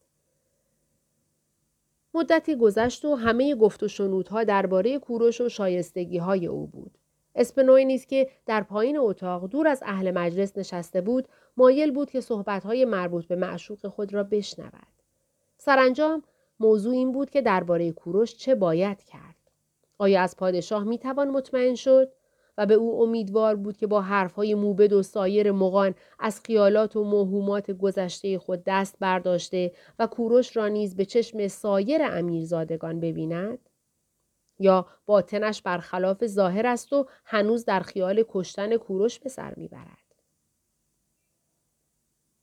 مدتی 2.13 2.56
گذشت 2.56 3.06
و 3.06 3.15
همه 3.15 3.56
گفت 3.56 3.84
و 3.84 3.88
شنودها 3.88 4.44
درباره 4.44 5.00
کوروش 5.00 5.41
و 5.41 5.50
شایستگی 5.50 6.18
های 6.18 6.48
او 6.48 6.68
بود. 6.68 6.98
اسپنوی 7.35 7.85
نیز 7.85 8.05
که 8.05 8.29
در 8.45 8.63
پایین 8.63 8.97
اتاق 8.97 9.47
دور 9.47 9.67
از 9.67 9.83
اهل 9.85 10.11
مجلس 10.11 10.57
نشسته 10.57 11.01
بود 11.01 11.27
مایل 11.57 11.91
بود 11.91 12.11
که 12.11 12.21
صحبتهای 12.21 12.85
مربوط 12.85 13.25
به 13.25 13.35
معشوق 13.35 13.88
خود 13.88 14.13
را 14.13 14.23
بشنود. 14.23 14.88
سرانجام 15.57 16.23
موضوع 16.59 16.93
این 16.93 17.11
بود 17.11 17.29
که 17.29 17.41
درباره 17.41 17.91
کوروش 17.91 18.35
چه 18.35 18.55
باید 18.55 19.03
کرد. 19.03 19.35
آیا 19.97 20.21
از 20.21 20.38
پادشاه 20.38 20.83
می 20.83 20.97
توان 20.97 21.29
مطمئن 21.29 21.75
شد؟ 21.75 22.11
و 22.57 22.65
به 22.65 22.73
او 22.73 23.01
امیدوار 23.01 23.55
بود 23.55 23.77
که 23.77 23.88
با 23.88 24.01
حرفهای 24.01 24.55
موبد 24.55 24.93
و 24.93 25.03
سایر 25.03 25.51
مغان 25.51 25.95
از 26.19 26.41
خیالات 26.45 26.95
و 26.95 27.03
موهومات 27.03 27.71
گذشته 27.71 28.39
خود 28.39 28.63
دست 28.65 28.95
برداشته 29.00 29.71
و 30.00 30.07
کوروش 30.07 30.57
را 30.57 30.67
نیز 30.67 30.95
به 30.95 31.05
چشم 31.05 31.47
سایر 31.47 32.01
امیرزادگان 32.03 33.00
ببیند؟ 33.00 33.59
یا 34.62 34.88
باطنش 35.06 35.62
برخلاف 35.62 36.27
ظاهر 36.27 36.68
است 36.68 36.94
و 36.94 37.08
هنوز 37.25 37.65
در 37.65 37.80
خیال 37.80 38.24
کشتن 38.30 38.77
کوروش 38.77 39.20
به 39.20 39.30
سر 39.30 39.53
می‌برد. 39.58 39.98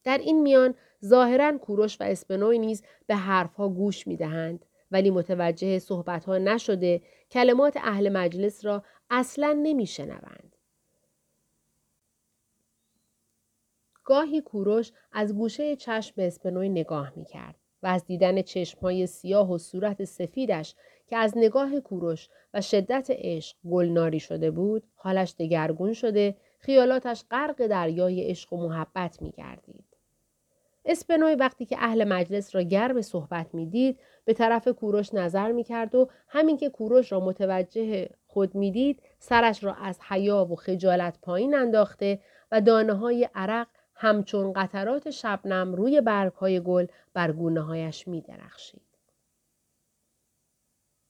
در 0.04 0.18
این 0.18 0.42
میان 0.42 0.74
ظاهرا 1.04 1.58
کوروش 1.58 2.00
و 2.00 2.04
اسپنوی 2.04 2.58
نیز 2.58 2.82
به 3.06 3.16
حرفها 3.16 3.68
گوش 3.68 4.06
می‌دهند 4.06 4.64
ولی 4.90 5.10
متوجه 5.10 5.78
صحبتها 5.78 6.38
نشده 6.38 7.02
کلمات 7.30 7.76
اهل 7.76 8.08
مجلس 8.08 8.64
را 8.64 8.84
اصلا 9.10 9.58
نمیشنوند. 9.62 10.56
گاهی 14.04 14.40
کوروش 14.40 14.92
از 15.12 15.34
گوشه 15.34 15.76
چشم 15.76 16.12
به 16.16 16.26
اسپنوی 16.26 16.68
نگاه 16.68 17.12
می 17.16 17.24
کرد 17.24 17.54
و 17.82 17.86
از 17.86 18.06
دیدن 18.06 18.42
چشمهای 18.42 19.06
سیاه 19.06 19.52
و 19.52 19.58
صورت 19.58 20.04
سفیدش 20.04 20.74
که 21.08 21.16
از 21.16 21.32
نگاه 21.36 21.80
کوروش 21.80 22.28
و 22.54 22.60
شدت 22.60 23.06
عشق 23.10 23.56
گلناری 23.70 24.20
شده 24.20 24.50
بود 24.50 24.82
حالش 24.94 25.34
دگرگون 25.38 25.92
شده 25.92 26.36
خیالاتش 26.58 27.24
غرق 27.30 27.66
دریای 27.66 28.30
عشق 28.30 28.52
و 28.52 28.68
محبت 28.68 29.22
می 29.22 29.30
گردید. 29.30 29.84
اسپنوی 30.84 31.34
وقتی 31.34 31.64
که 31.64 31.76
اهل 31.78 32.04
مجلس 32.04 32.54
را 32.54 32.62
گرم 32.62 33.00
صحبت 33.00 33.54
می‌دید 33.54 34.00
به 34.24 34.32
طرف 34.32 34.68
کوروش 34.68 35.14
نظر 35.14 35.52
می 35.52 35.64
کرد 35.64 35.94
و 35.94 36.08
همین 36.28 36.56
که 36.56 36.68
کوروش 36.68 37.12
را 37.12 37.20
متوجه 37.20 38.08
خود 38.26 38.54
می‌دید 38.54 39.02
سرش 39.18 39.64
را 39.64 39.74
از 39.74 39.98
حیا 40.08 40.44
و 40.44 40.56
خجالت 40.56 41.18
پایین 41.22 41.54
انداخته 41.54 42.20
و 42.52 42.60
دانه 42.60 42.94
های 42.94 43.28
عرق 43.34 43.66
همچون 43.94 44.52
قطرات 44.52 45.10
شبنم 45.10 45.74
روی 45.74 46.00
برگ 46.00 46.32
های 46.32 46.60
گل 46.60 46.86
بر 47.14 47.32
گونه 47.32 47.60
هایش 47.60 48.08
می 48.08 48.20
درخشید. 48.20 48.97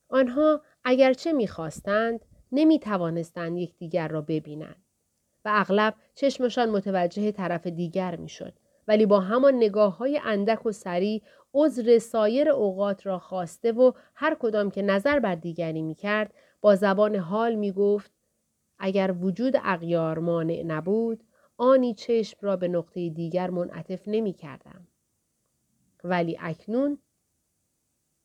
آنها 0.09 0.63
اگرچه 0.85 1.33
می‌خواستند 1.33 2.25
نمی 2.53 2.79
توانستند 2.79 3.59
یکدیگر 3.59 4.09
را 4.09 4.21
ببینند 4.21 4.85
و 5.45 5.51
اغلب 5.55 5.95
چشمشان 6.15 6.71
متوجه 6.71 7.33
طرف 7.33 7.67
دیگر 7.67 8.17
می‌شد 8.17 8.53
ولی 8.89 9.07
با 9.07 9.21
همان 9.21 9.55
نگاه 9.55 9.97
های 9.97 10.21
اندک 10.25 10.67
و 10.67 10.73
سریع 10.73 11.23
عذر 11.55 11.99
سایر 11.99 12.49
اوقات 12.49 13.07
را 13.07 13.19
خواسته 13.19 13.73
و 13.73 13.93
هر 14.15 14.37
کدام 14.41 14.71
که 14.71 14.83
نظر 14.83 15.19
بر 15.19 15.35
دیگری 15.35 15.83
می 15.83 15.95
کرد 15.95 16.35
با 16.61 16.75
زبان 16.75 17.17
حال 17.17 17.55
می 17.55 17.73
گفت 17.73 18.13
اگر 18.79 19.15
وجود 19.21 19.55
اغیار 19.63 20.19
مانع 20.19 20.63
نبود 20.67 21.25
آنی 21.57 21.95
چشم 21.95 22.39
را 22.41 22.57
به 22.57 22.69
نقطه 22.69 23.11
دیگر 23.11 23.51
منعطف 23.51 24.03
نمی 24.07 24.33
کردم. 24.33 24.89
ولی 26.05 26.37
اکنون 26.41 26.99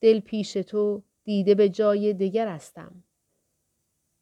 دل 0.02 0.20
پیش 0.20 0.54
تو 0.54 1.04
دیده 1.24 1.56
به 1.56 1.70
جای 1.70 2.14
دیگر 2.14 2.48
هستم. 2.48 3.04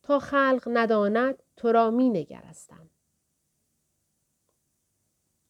تا 0.03 0.19
خلق 0.19 0.69
نداند 0.73 1.43
تو 1.57 1.71
را 1.71 1.91
می 1.91 2.09
نگرستم. 2.09 2.89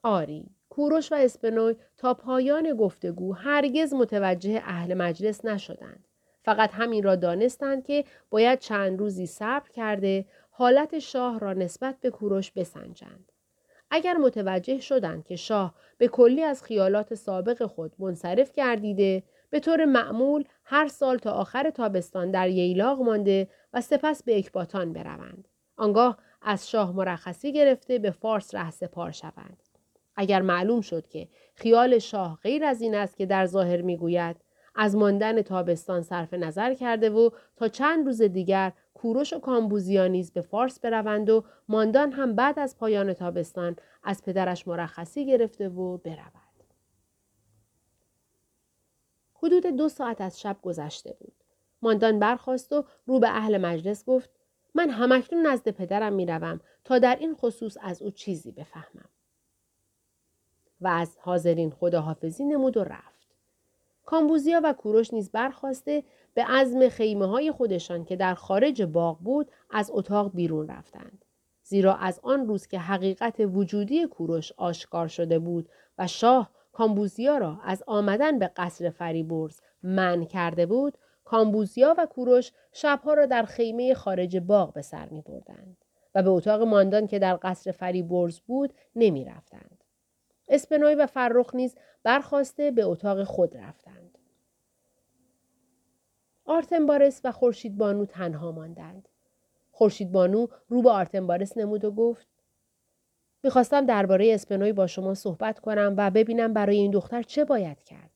آری 0.03 0.45
کوروش 0.69 1.11
و 1.11 1.15
اسپنوی 1.15 1.75
تا 1.97 2.13
پایان 2.13 2.73
گفتگو 2.73 3.33
هرگز 3.33 3.93
متوجه 3.93 4.61
اهل 4.65 4.93
مجلس 4.93 5.45
نشدند. 5.45 6.07
فقط 6.43 6.69
همین 6.73 7.03
را 7.03 7.15
دانستند 7.15 7.85
که 7.85 8.05
باید 8.29 8.59
چند 8.59 8.99
روزی 8.99 9.25
صبر 9.25 9.69
کرده 9.69 10.25
حالت 10.51 10.99
شاه 10.99 11.39
را 11.39 11.53
نسبت 11.53 11.99
به 11.99 12.09
کوروش 12.09 12.51
بسنجند. 12.51 13.31
اگر 13.91 14.17
متوجه 14.17 14.79
شدند 14.79 15.23
که 15.23 15.35
شاه 15.35 15.75
به 15.97 16.07
کلی 16.07 16.43
از 16.43 16.63
خیالات 16.63 17.15
سابق 17.15 17.65
خود 17.65 17.93
منصرف 17.99 18.51
گردیده 18.51 19.23
به 19.51 19.59
طور 19.59 19.85
معمول 19.85 20.43
هر 20.63 20.87
سال 20.87 21.17
تا 21.17 21.31
آخر 21.31 21.69
تابستان 21.69 22.31
در 22.31 22.49
ییلاق 22.49 23.01
مانده 23.01 23.47
و 23.73 23.81
سپس 23.81 24.23
به 24.23 24.37
اکباتان 24.37 24.93
بروند. 24.93 25.47
آنگاه 25.77 26.17
از 26.41 26.69
شاه 26.69 26.91
مرخصی 26.95 27.53
گرفته 27.53 27.99
به 27.99 28.11
فارس 28.11 28.55
ره 28.55 28.71
سپار 28.71 29.11
شوند. 29.11 29.63
اگر 30.15 30.41
معلوم 30.41 30.81
شد 30.81 31.07
که 31.07 31.27
خیال 31.55 31.99
شاه 31.99 32.39
غیر 32.43 32.63
از 32.63 32.81
این 32.81 32.95
است 32.95 33.17
که 33.17 33.25
در 33.25 33.45
ظاهر 33.45 33.81
می‌گوید 33.81 34.35
از 34.75 34.95
ماندن 34.95 35.41
تابستان 35.41 36.01
صرف 36.01 36.33
نظر 36.33 36.73
کرده 36.73 37.09
و 37.09 37.29
تا 37.55 37.67
چند 37.67 38.05
روز 38.05 38.21
دیگر 38.21 38.71
کوروش 38.93 39.33
و 39.33 39.39
کامبوزیا 39.39 40.07
نیز 40.07 40.31
به 40.31 40.41
فارس 40.41 40.79
بروند 40.79 41.29
و 41.29 41.43
ماندان 41.67 42.11
هم 42.11 42.35
بعد 42.35 42.59
از 42.59 42.77
پایان 42.77 43.13
تابستان 43.13 43.75
از 44.03 44.23
پدرش 44.23 44.67
مرخصی 44.67 45.25
گرفته 45.25 45.69
و 45.69 45.97
برود. 45.97 46.40
حدود 49.43 49.65
دو 49.65 49.89
ساعت 49.89 50.21
از 50.21 50.41
شب 50.41 50.57
گذشته 50.61 51.15
بود. 51.19 51.33
ماندان 51.81 52.19
برخواست 52.19 52.73
و 52.73 52.83
رو 53.05 53.19
به 53.19 53.29
اهل 53.29 53.57
مجلس 53.57 54.05
گفت 54.05 54.29
من 54.75 54.89
همکنون 54.89 55.47
نزد 55.47 55.69
پدرم 55.69 56.13
می‌روم 56.13 56.59
تا 56.83 56.99
در 56.99 57.15
این 57.15 57.35
خصوص 57.35 57.77
از 57.81 58.01
او 58.01 58.11
چیزی 58.11 58.51
بفهمم. 58.51 59.09
و 60.81 60.87
از 60.87 61.17
حاضرین 61.19 61.71
خداحافظی 61.71 62.45
نمود 62.45 62.77
و 62.77 62.83
رفت. 62.83 63.27
کامبوزیا 64.05 64.61
و 64.63 64.73
کوروش 64.73 65.13
نیز 65.13 65.31
برخواسته 65.31 66.03
به 66.33 66.43
عزم 66.43 66.89
خیمه 66.89 67.25
های 67.25 67.51
خودشان 67.51 68.05
که 68.05 68.15
در 68.15 68.33
خارج 68.33 68.81
باغ 68.81 69.19
بود 69.19 69.51
از 69.69 69.91
اتاق 69.93 70.31
بیرون 70.33 70.67
رفتند. 70.67 71.25
زیرا 71.63 71.95
از 71.95 72.19
آن 72.23 72.47
روز 72.47 72.67
که 72.67 72.79
حقیقت 72.79 73.35
وجودی 73.39 74.07
کوروش 74.07 74.51
آشکار 74.57 75.07
شده 75.07 75.39
بود 75.39 75.69
و 75.97 76.07
شاه 76.07 76.49
کامبوزیا 76.81 77.37
را 77.37 77.59
از 77.63 77.83
آمدن 77.87 78.39
به 78.39 78.47
قصر 78.47 78.89
فریبرز 78.89 79.59
من 79.83 80.25
کرده 80.25 80.65
بود 80.65 80.97
کامبوزیا 81.23 81.95
و 81.97 82.05
کوروش 82.05 82.51
شبها 82.71 83.13
را 83.13 83.25
در 83.25 83.43
خیمه 83.43 83.93
خارج 83.93 84.37
باغ 84.37 84.73
به 84.73 84.81
سر 84.81 85.09
می 85.09 85.21
بردند 85.21 85.77
و 86.15 86.23
به 86.23 86.29
اتاق 86.29 86.61
ماندان 86.61 87.07
که 87.07 87.19
در 87.19 87.39
قصر 87.41 87.71
فریبرز 87.71 88.39
بود 88.39 88.73
نمی 88.95 89.25
رفتند. 89.25 89.83
اسپنوی 90.47 90.95
و 90.95 91.05
فرخ 91.05 91.55
نیز 91.55 91.75
برخواسته 92.03 92.71
به 92.71 92.83
اتاق 92.83 93.23
خود 93.23 93.57
رفتند. 93.57 94.17
آرتمبارس 96.45 97.21
و 97.23 97.31
خورشید 97.31 97.77
بانو 97.77 98.05
تنها 98.05 98.51
ماندند. 98.51 99.09
خورشید 99.71 100.11
بانو 100.11 100.47
رو 100.67 100.81
به 100.81 100.89
آرتمبارس 100.89 101.57
نمود 101.57 101.85
و 101.85 101.91
گفت 101.91 102.30
می‌خواستم 103.43 103.85
درباره 103.85 104.33
اسپنوی 104.33 104.73
با 104.73 104.87
شما 104.87 105.13
صحبت 105.13 105.59
کنم 105.59 105.93
و 105.97 106.11
ببینم 106.11 106.53
برای 106.53 106.77
این 106.77 106.91
دختر 106.91 107.21
چه 107.21 107.45
باید 107.45 107.83
کرد. 107.83 108.09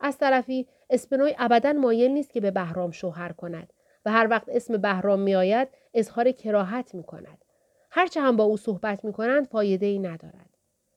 از 0.00 0.18
طرفی 0.18 0.66
اسپنوی 0.90 1.34
ابدا 1.38 1.72
مایل 1.72 2.10
نیست 2.10 2.32
که 2.32 2.40
به 2.40 2.50
بهرام 2.50 2.90
شوهر 2.90 3.32
کند 3.32 3.72
و 4.04 4.10
هر 4.10 4.26
وقت 4.30 4.48
اسم 4.48 4.76
بهرام 4.76 5.20
میآید 5.20 5.68
اظهار 5.94 6.32
کراهت 6.32 6.94
می 6.94 7.02
کند. 7.02 7.44
هرچه 7.90 8.20
هم 8.20 8.36
با 8.36 8.44
او 8.44 8.56
صحبت 8.56 9.04
می 9.04 9.12
کنند 9.12 9.46
فایده 9.46 9.86
ای 9.86 9.98
ندارد. 9.98 10.50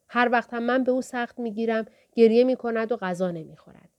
هر 0.08 0.30
وقت 0.32 0.54
هم 0.54 0.64
من 0.64 0.84
به 0.84 0.92
او 0.92 1.02
سخت 1.02 1.40
می 1.40 1.52
گیرم 1.52 1.86
گریه 2.16 2.44
می 2.44 2.56
کند 2.56 2.92
و 2.92 2.98
غذا 2.98 3.32
نمی 3.32 3.58
خورد. 3.58 3.90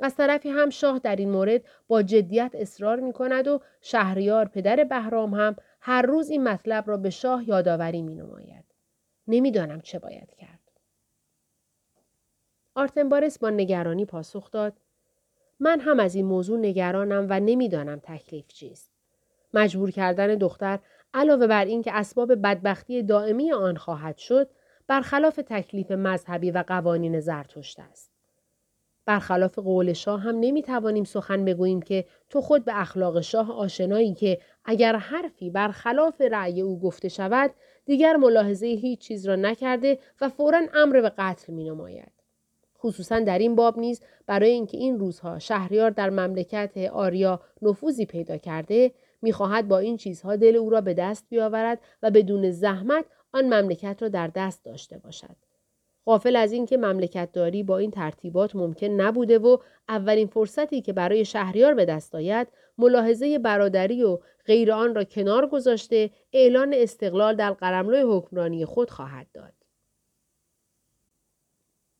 از 0.00 0.16
طرفی 0.16 0.50
هم 0.50 0.70
شاه 0.70 0.98
در 0.98 1.16
این 1.16 1.30
مورد 1.30 1.62
با 1.88 2.02
جدیت 2.02 2.50
اصرار 2.54 3.00
می 3.00 3.12
کند 3.12 3.48
و 3.48 3.60
شهریار 3.80 4.44
پدر 4.48 4.84
بهرام 4.84 5.34
هم 5.34 5.56
هر 5.80 6.02
روز 6.02 6.30
این 6.30 6.44
مطلب 6.44 6.84
را 6.88 6.96
به 6.96 7.10
شاه 7.10 7.48
یادآوری 7.48 8.02
می 8.02 8.14
نماید. 8.14 8.71
نمی‌دانم 9.28 9.80
چه 9.80 9.98
باید 9.98 10.34
کرد. 10.34 10.58
آرتنبارس 12.74 13.38
با 13.38 13.50
نگرانی 13.50 14.04
پاسخ 14.04 14.50
داد 14.50 14.72
من 15.60 15.80
هم 15.80 16.00
از 16.00 16.14
این 16.14 16.26
موضوع 16.26 16.58
نگرانم 16.58 17.26
و 17.30 17.40
نمی‌دانم 17.40 18.00
تکلیف 18.02 18.46
چیست. 18.46 18.90
مجبور 19.54 19.90
کردن 19.90 20.34
دختر 20.34 20.78
علاوه 21.14 21.46
بر 21.46 21.64
اینکه 21.64 21.92
اسباب 21.92 22.42
بدبختی 22.42 23.02
دائمی 23.02 23.52
آن 23.52 23.76
خواهد 23.76 24.18
شد 24.18 24.50
برخلاف 24.86 25.36
تکلیف 25.36 25.90
مذهبی 25.90 26.50
و 26.50 26.64
قوانین 26.66 27.20
زرتشت 27.20 27.80
است. 27.80 28.12
برخلاف 29.06 29.58
قول 29.58 29.92
شاه 29.92 30.20
هم 30.20 30.36
نمی‌توانیم 30.40 31.04
سخن 31.04 31.44
بگوییم 31.44 31.82
که 31.82 32.04
تو 32.30 32.40
خود 32.40 32.64
به 32.64 32.80
اخلاق 32.80 33.20
شاه 33.20 33.52
آشنایی 33.52 34.14
که 34.14 34.40
اگر 34.64 34.96
حرفی 34.96 35.50
برخلاف 35.50 36.20
رأی 36.20 36.60
او 36.60 36.80
گفته 36.80 37.08
شود 37.08 37.50
دیگر 37.84 38.16
ملاحظه 38.16 38.66
هیچ 38.66 39.00
چیز 39.00 39.26
را 39.26 39.36
نکرده 39.36 39.98
و 40.20 40.28
فورا 40.28 40.62
امر 40.74 41.00
به 41.00 41.12
قتل 41.18 41.52
می 41.52 41.64
نماید. 41.64 42.12
خصوصا 42.78 43.20
در 43.20 43.38
این 43.38 43.54
باب 43.54 43.78
نیز 43.78 44.00
برای 44.26 44.50
اینکه 44.50 44.78
این 44.78 44.98
روزها 44.98 45.38
شهریار 45.38 45.90
در 45.90 46.10
مملکت 46.10 46.76
آریا 46.92 47.40
نفوذی 47.62 48.06
پیدا 48.06 48.36
کرده 48.36 48.92
می‌خواهد 49.22 49.68
با 49.68 49.78
این 49.78 49.96
چیزها 49.96 50.36
دل 50.36 50.56
او 50.56 50.70
را 50.70 50.80
به 50.80 50.94
دست 50.94 51.26
بیاورد 51.28 51.80
و 52.02 52.10
بدون 52.10 52.50
زحمت 52.50 53.04
آن 53.32 53.44
مملکت 53.44 54.02
را 54.02 54.08
در 54.08 54.26
دست 54.26 54.64
داشته 54.64 54.98
باشد 54.98 55.36
غافل 56.06 56.36
از 56.36 56.52
اینکه 56.52 56.76
مملکت 56.76 57.32
داری 57.32 57.62
با 57.62 57.78
این 57.78 57.90
ترتیبات 57.90 58.56
ممکن 58.56 58.86
نبوده 58.86 59.38
و 59.38 59.56
اولین 59.88 60.26
فرصتی 60.26 60.82
که 60.82 60.92
برای 60.92 61.24
شهریار 61.24 61.74
به 61.74 61.84
دست 61.84 62.14
آید 62.14 62.48
ملاحظه 62.78 63.38
برادری 63.38 64.04
و 64.04 64.18
غیر 64.46 64.72
آن 64.72 64.94
را 64.94 65.04
کنار 65.04 65.46
گذاشته 65.46 66.10
اعلان 66.32 66.74
استقلال 66.74 67.36
در 67.36 67.52
قلمرو 67.52 68.18
حکمرانی 68.18 68.64
خود 68.64 68.90
خواهد 68.90 69.26
داد. 69.34 69.52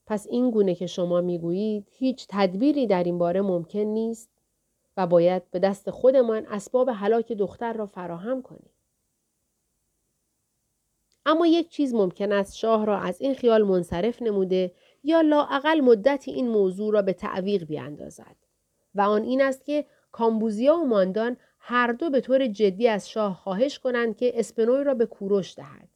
پس 0.06 0.26
این 0.30 0.50
گونه 0.50 0.74
که 0.74 0.86
شما 0.86 1.20
می‌گویید 1.20 1.88
هیچ 1.92 2.26
تدبیری 2.28 2.86
در 2.86 3.04
این 3.04 3.18
باره 3.18 3.40
ممکن 3.40 3.78
نیست 3.78 4.30
و 4.96 5.06
باید 5.06 5.50
به 5.50 5.58
دست 5.58 5.90
خودمان 5.90 6.46
اسباب 6.46 6.88
هلاک 6.94 7.32
دختر 7.32 7.72
را 7.72 7.86
فراهم 7.86 8.42
کنیم. 8.42 8.71
اما 11.26 11.46
یک 11.46 11.68
چیز 11.68 11.94
ممکن 11.94 12.32
است 12.32 12.56
شاه 12.56 12.86
را 12.86 12.98
از 12.98 13.20
این 13.20 13.34
خیال 13.34 13.62
منصرف 13.62 14.22
نموده 14.22 14.72
یا 15.04 15.20
لاعقل 15.20 15.80
مدتی 15.80 16.30
این 16.30 16.48
موضوع 16.48 16.92
را 16.92 17.02
به 17.02 17.12
تعویق 17.12 17.64
بیاندازد 17.64 18.36
و 18.94 19.00
آن 19.00 19.22
این 19.22 19.42
است 19.42 19.64
که 19.64 19.86
کامبوزیا 20.12 20.76
و 20.76 20.84
ماندان 20.84 21.36
هر 21.58 21.92
دو 21.92 22.10
به 22.10 22.20
طور 22.20 22.46
جدی 22.46 22.88
از 22.88 23.10
شاه 23.10 23.34
خواهش 23.34 23.78
کنند 23.78 24.16
که 24.16 24.40
اسپنوی 24.40 24.84
را 24.84 24.94
به 24.94 25.06
کوروش 25.06 25.54
دهد. 25.54 25.88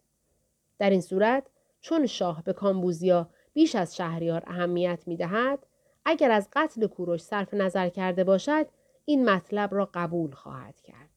در 0.79 0.91
این 0.91 1.01
صورت 1.01 1.47
چون 1.81 2.07
شاه 2.07 2.43
به 2.45 2.53
کامبوزیا 2.53 3.29
بیش 3.53 3.75
از 3.75 3.97
شهریار 3.97 4.43
اهمیت 4.47 5.03
می 5.07 5.17
دهد، 5.17 5.67
اگر 6.05 6.31
از 6.31 6.49
قتل 6.53 6.87
کوروش 6.87 7.21
صرف 7.21 7.55
نظر 7.55 7.89
کرده 7.89 8.25
باشد 8.25 8.67
این 9.05 9.31
مطلب 9.31 9.75
را 9.75 9.91
قبول 9.95 10.31
خواهد 10.31 10.81
کرد. 10.81 11.11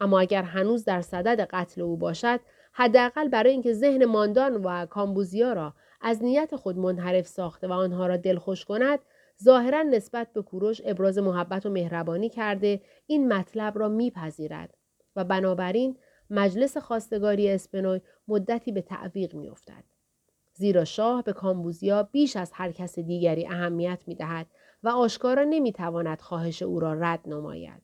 اما 0.00 0.20
اگر 0.20 0.42
هنوز 0.42 0.84
در 0.84 1.02
صدد 1.02 1.40
قتل 1.40 1.80
او 1.80 1.96
باشد 1.96 2.40
حداقل 2.78 3.28
برای 3.28 3.52
اینکه 3.52 3.72
ذهن 3.72 4.04
ماندان 4.04 4.56
و 4.56 4.86
کامبوزیا 4.86 5.52
را 5.52 5.74
از 6.00 6.22
نیت 6.22 6.56
خود 6.56 6.78
منحرف 6.78 7.26
ساخته 7.26 7.68
و 7.68 7.72
آنها 7.72 8.06
را 8.06 8.16
دلخوش 8.16 8.64
کند 8.64 8.98
ظاهرا 9.42 9.82
نسبت 9.82 10.32
به 10.32 10.42
کوروش 10.42 10.80
ابراز 10.84 11.18
محبت 11.18 11.66
و 11.66 11.70
مهربانی 11.70 12.28
کرده 12.28 12.80
این 13.06 13.32
مطلب 13.32 13.78
را 13.78 13.88
میپذیرد 13.88 14.74
و 15.16 15.24
بنابراین 15.24 15.96
مجلس 16.30 16.76
خواستگاری 16.76 17.50
اسپنوی 17.50 18.00
مدتی 18.28 18.72
به 18.72 18.82
تعویق 18.82 19.34
میافتد 19.34 19.84
زیرا 20.54 20.84
شاه 20.84 21.22
به 21.22 21.32
کامبوزیا 21.32 22.02
بیش 22.02 22.36
از 22.36 22.50
هر 22.54 22.72
کس 22.72 22.98
دیگری 22.98 23.46
اهمیت 23.46 24.02
می 24.06 24.14
دهد 24.14 24.46
و 24.82 24.88
آشکارا 24.88 25.44
نمی 25.44 25.72
تواند 25.72 26.20
خواهش 26.20 26.62
او 26.62 26.80
را 26.80 26.92
رد 26.92 27.20
نماید. 27.26 27.82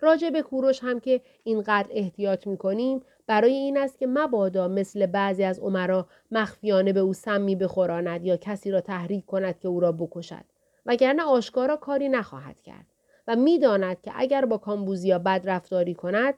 راجع 0.00 0.30
به 0.30 0.42
کوروش 0.42 0.80
هم 0.82 1.00
که 1.00 1.20
اینقدر 1.44 1.88
احتیاط 1.90 2.46
می 2.46 2.56
کنیم 2.56 3.00
برای 3.26 3.52
این 3.52 3.78
است 3.78 3.98
که 3.98 4.06
مبادا 4.06 4.68
مثل 4.68 5.06
بعضی 5.06 5.44
از 5.44 5.58
عمرا 5.58 6.06
مخفیانه 6.30 6.92
به 6.92 7.00
او 7.00 7.12
سمی 7.12 7.56
بخوراند 7.56 8.24
یا 8.24 8.36
کسی 8.36 8.70
را 8.70 8.80
تحریک 8.80 9.26
کند 9.26 9.58
که 9.58 9.68
او 9.68 9.80
را 9.80 9.92
بکشد 9.92 10.44
وگرنه 10.86 11.22
آشکارا 11.22 11.76
کاری 11.76 12.08
نخواهد 12.08 12.60
کرد 12.60 12.86
و 13.28 13.36
می‌داند 13.36 14.00
که 14.00 14.12
اگر 14.14 14.44
با 14.44 14.58
کامبوزیا 14.58 15.18
بد 15.18 15.42
رفتاری 15.44 15.94
کند 15.94 16.34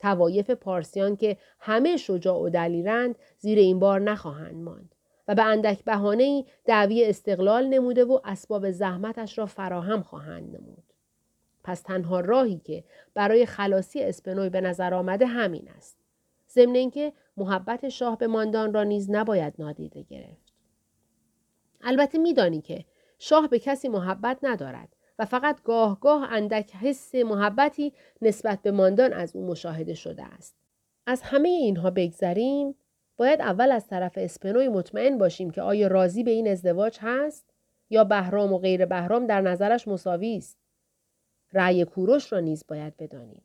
توایف 0.00 0.50
پارسیان 0.50 1.16
که 1.16 1.36
همه 1.60 1.96
شجاع 1.96 2.38
و 2.38 2.48
دلیرند 2.48 3.14
زیر 3.38 3.58
این 3.58 3.78
بار 3.78 4.00
نخواهند 4.00 4.56
ماند 4.56 4.94
و 5.28 5.34
به 5.34 5.42
اندک 5.42 5.84
بهانه 5.84 6.44
دعوی 6.64 7.04
استقلال 7.04 7.66
نموده 7.66 8.04
و 8.04 8.20
اسباب 8.24 8.70
زحمتش 8.70 9.38
را 9.38 9.46
فراهم 9.46 10.02
خواهند 10.02 10.56
نمود. 10.56 10.84
پس 11.64 11.80
تنها 11.80 12.20
راهی 12.20 12.58
که 12.58 12.84
برای 13.14 13.46
خلاصی 13.46 14.02
اسپنوی 14.02 14.48
به 14.48 14.60
نظر 14.60 14.94
آمده 14.94 15.26
همین 15.26 15.68
است. 15.76 16.01
ضمن 16.54 16.74
اینکه 16.74 17.12
محبت 17.36 17.88
شاه 17.88 18.18
به 18.18 18.26
ماندان 18.26 18.74
را 18.74 18.82
نیز 18.82 19.10
نباید 19.10 19.54
نادیده 19.58 20.02
گرفت. 20.02 20.52
البته 21.80 22.18
میدانی 22.18 22.60
که 22.60 22.84
شاه 23.18 23.48
به 23.48 23.58
کسی 23.58 23.88
محبت 23.88 24.38
ندارد 24.42 24.88
و 25.18 25.24
فقط 25.24 25.62
گاه 25.62 26.00
گاه 26.00 26.32
اندک 26.32 26.74
حس 26.74 27.14
محبتی 27.14 27.92
نسبت 28.22 28.62
به 28.62 28.70
ماندان 28.70 29.12
از 29.12 29.36
او 29.36 29.46
مشاهده 29.46 29.94
شده 29.94 30.24
است. 30.24 30.56
از 31.06 31.22
همه 31.22 31.48
اینها 31.48 31.90
بگذریم 31.90 32.74
باید 33.16 33.40
اول 33.40 33.72
از 33.72 33.86
طرف 33.86 34.12
اسپنوی 34.16 34.68
مطمئن 34.68 35.18
باشیم 35.18 35.50
که 35.50 35.62
آیا 35.62 35.86
راضی 35.86 36.22
به 36.22 36.30
این 36.30 36.48
ازدواج 36.48 36.98
هست 37.00 37.44
یا 37.90 38.04
بهرام 38.04 38.52
و 38.52 38.58
غیر 38.58 38.86
بهرام 38.86 39.26
در 39.26 39.40
نظرش 39.40 39.88
مساوی 39.88 40.36
است. 40.36 40.58
رأی 41.52 41.84
کوروش 41.84 42.32
را 42.32 42.40
نیز 42.40 42.64
باید 42.68 42.96
بدانیم. 42.96 43.42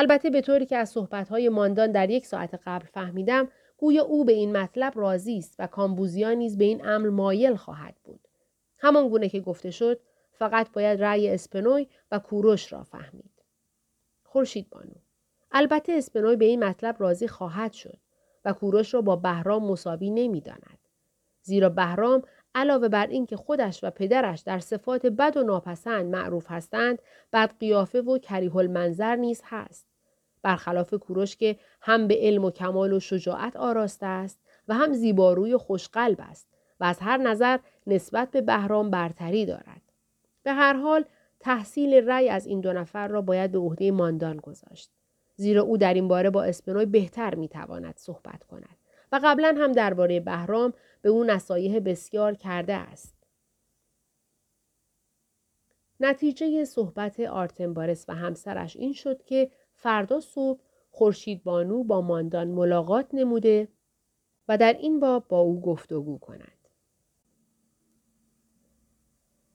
البته 0.00 0.30
به 0.30 0.40
طوری 0.40 0.66
که 0.66 0.76
از 0.76 0.90
صحبتهای 0.90 1.48
ماندان 1.48 1.92
در 1.92 2.10
یک 2.10 2.26
ساعت 2.26 2.60
قبل 2.66 2.86
فهمیدم 2.86 3.48
گویا 3.76 4.02
او 4.02 4.24
به 4.24 4.32
این 4.32 4.56
مطلب 4.56 4.92
راضی 4.96 5.38
است 5.38 5.54
و 5.58 5.66
کامبوزیا 5.66 6.32
نیز 6.32 6.58
به 6.58 6.64
این 6.64 6.86
امر 6.86 7.08
مایل 7.08 7.56
خواهد 7.56 7.94
بود. 8.04 8.28
همان 8.78 9.08
گونه 9.08 9.28
که 9.28 9.40
گفته 9.40 9.70
شد 9.70 10.00
فقط 10.32 10.72
باید 10.72 11.02
رأی 11.02 11.30
اسپنوی 11.30 11.88
و 12.10 12.18
کوروش 12.18 12.72
را 12.72 12.82
فهمید. 12.82 13.42
خورشید 14.22 14.70
بانو 14.70 14.94
البته 15.52 15.92
اسپنوی 15.92 16.36
به 16.36 16.44
این 16.44 16.64
مطلب 16.64 16.96
راضی 16.98 17.28
خواهد 17.28 17.72
شد 17.72 17.98
و 18.44 18.52
کوروش 18.52 18.94
را 18.94 19.00
با 19.00 19.16
بهرام 19.16 19.64
مساوی 19.64 20.10
نمی‌داند 20.10 20.78
زیرا 21.42 21.68
بهرام 21.68 22.22
علاوه 22.54 22.88
بر 22.88 23.06
اینکه 23.06 23.36
خودش 23.36 23.84
و 23.84 23.90
پدرش 23.90 24.40
در 24.40 24.58
صفات 24.58 25.06
بد 25.06 25.36
و 25.36 25.42
ناپسند 25.42 26.06
معروف 26.06 26.46
هستند 26.48 27.02
بد 27.32 27.54
قیافه 27.60 28.00
و 28.00 28.18
کریه 28.18 28.56
المنظر 28.56 29.16
نیز 29.16 29.42
هست 29.44 29.87
برخلاف 30.48 30.94
کوروش 30.94 31.36
که 31.36 31.56
هم 31.80 32.08
به 32.08 32.16
علم 32.20 32.44
و 32.44 32.50
کمال 32.50 32.92
و 32.92 33.00
شجاعت 33.00 33.56
آراسته 33.56 34.06
است 34.06 34.40
و 34.68 34.74
هم 34.74 34.92
زیباروی 34.92 35.56
خوشقلب 35.56 36.16
است 36.20 36.48
و 36.80 36.84
از 36.84 36.98
هر 37.00 37.16
نظر 37.16 37.58
نسبت 37.86 38.30
به 38.30 38.40
بهرام 38.40 38.90
برتری 38.90 39.46
دارد. 39.46 39.82
به 40.42 40.52
هر 40.52 40.72
حال 40.72 41.04
تحصیل 41.40 41.94
رأی 41.94 42.28
از 42.28 42.46
این 42.46 42.60
دو 42.60 42.72
نفر 42.72 43.08
را 43.08 43.22
باید 43.22 43.52
به 43.52 43.58
عهده 43.58 43.90
ماندان 43.90 44.36
گذاشت. 44.36 44.90
زیرا 45.36 45.62
او 45.62 45.76
در 45.76 45.94
این 45.94 46.08
باره 46.08 46.30
با 46.30 46.44
اسپنوی 46.44 46.86
بهتر 46.86 47.34
می‌تواند 47.34 47.94
صحبت 47.96 48.44
کند 48.44 48.76
و 49.12 49.20
قبلا 49.24 49.54
هم 49.58 49.72
درباره 49.72 50.20
بهرام 50.20 50.72
به 51.02 51.08
او 51.08 51.24
نصایح 51.24 51.78
بسیار 51.78 52.34
کرده 52.34 52.74
است. 52.74 53.14
نتیجه 56.00 56.64
صحبت 56.64 57.20
آرتنبارس 57.20 58.04
و 58.08 58.14
همسرش 58.14 58.76
این 58.76 58.92
شد 58.92 59.22
که 59.22 59.50
فردا 59.80 60.20
صبح 60.20 60.60
خورشید 60.90 61.44
بانو 61.44 61.84
با 61.84 62.00
ماندان 62.00 62.48
ملاقات 62.48 63.06
نموده 63.12 63.68
و 64.48 64.58
در 64.58 64.72
این 64.72 65.00
باب 65.00 65.28
با 65.28 65.38
او 65.38 65.60
گفتگو 65.60 66.18
کند. 66.18 66.58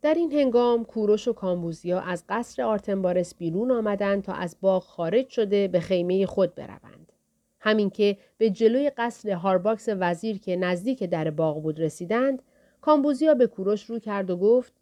در 0.02 0.14
این 0.14 0.32
هنگام 0.32 0.86
کوروش 0.86 1.28
و 1.28 1.34
کامبوزیا 1.34 2.00
از 2.00 2.24
قصر 2.30 2.64
آرتنبارس 2.64 3.36
بیرون 3.36 3.72
آمدند 3.72 4.24
تا 4.24 4.34
از 4.34 4.58
باغ 4.62 4.84
خارج 4.84 5.30
شده 5.30 5.68
به 5.68 5.80
خیمه 5.80 6.26
خود 6.26 6.56
بروند. 6.56 7.12
همین 7.60 7.90
که 7.90 8.18
به 8.38 8.50
جلوی 8.50 8.90
قصر 8.90 9.32
هارباکس 9.32 9.88
وزیر 9.90 10.40
که 10.40 10.56
نزدیک 10.56 11.04
در 11.04 11.30
باغ 11.30 11.62
بود 11.62 11.80
رسیدند، 11.80 12.42
کامبوزیا 12.82 13.34
به 13.34 13.48
کوروش 13.48 13.86
رو 13.86 14.00
کرد 14.00 14.30
و 14.30 14.38
گفت 14.38 14.74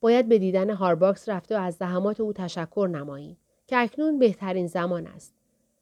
باید 0.00 0.28
به 0.28 0.38
دیدن 0.38 0.70
هارباکس 0.70 1.28
رفته 1.28 1.56
و 1.58 1.60
از 1.60 1.74
زحمات 1.74 2.20
او 2.20 2.32
تشکر 2.32 2.88
نماییم 2.92 3.36
که 3.72 3.78
اکنون 3.78 4.18
بهترین 4.18 4.66
زمان 4.66 5.06
است. 5.06 5.34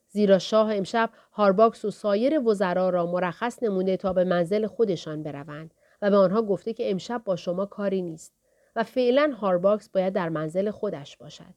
زیرا 0.08 0.38
شاه 0.38 0.76
امشب 0.76 1.10
هارباکس 1.32 1.84
و 1.84 1.90
سایر 1.90 2.48
وزرا 2.48 2.90
را 2.90 3.06
مرخص 3.06 3.62
نموده 3.62 3.96
تا 3.96 4.12
به 4.12 4.24
منزل 4.24 4.66
خودشان 4.66 5.22
بروند 5.22 5.74
و 6.02 6.10
به 6.10 6.16
آنها 6.16 6.42
گفته 6.42 6.72
که 6.72 6.90
امشب 6.90 7.22
با 7.24 7.36
شما 7.36 7.66
کاری 7.66 8.02
نیست 8.02 8.32
و 8.76 8.84
فعلا 8.84 9.34
هارباکس 9.40 9.88
باید 9.88 10.12
در 10.12 10.28
منزل 10.28 10.70
خودش 10.70 11.16
باشد. 11.16 11.54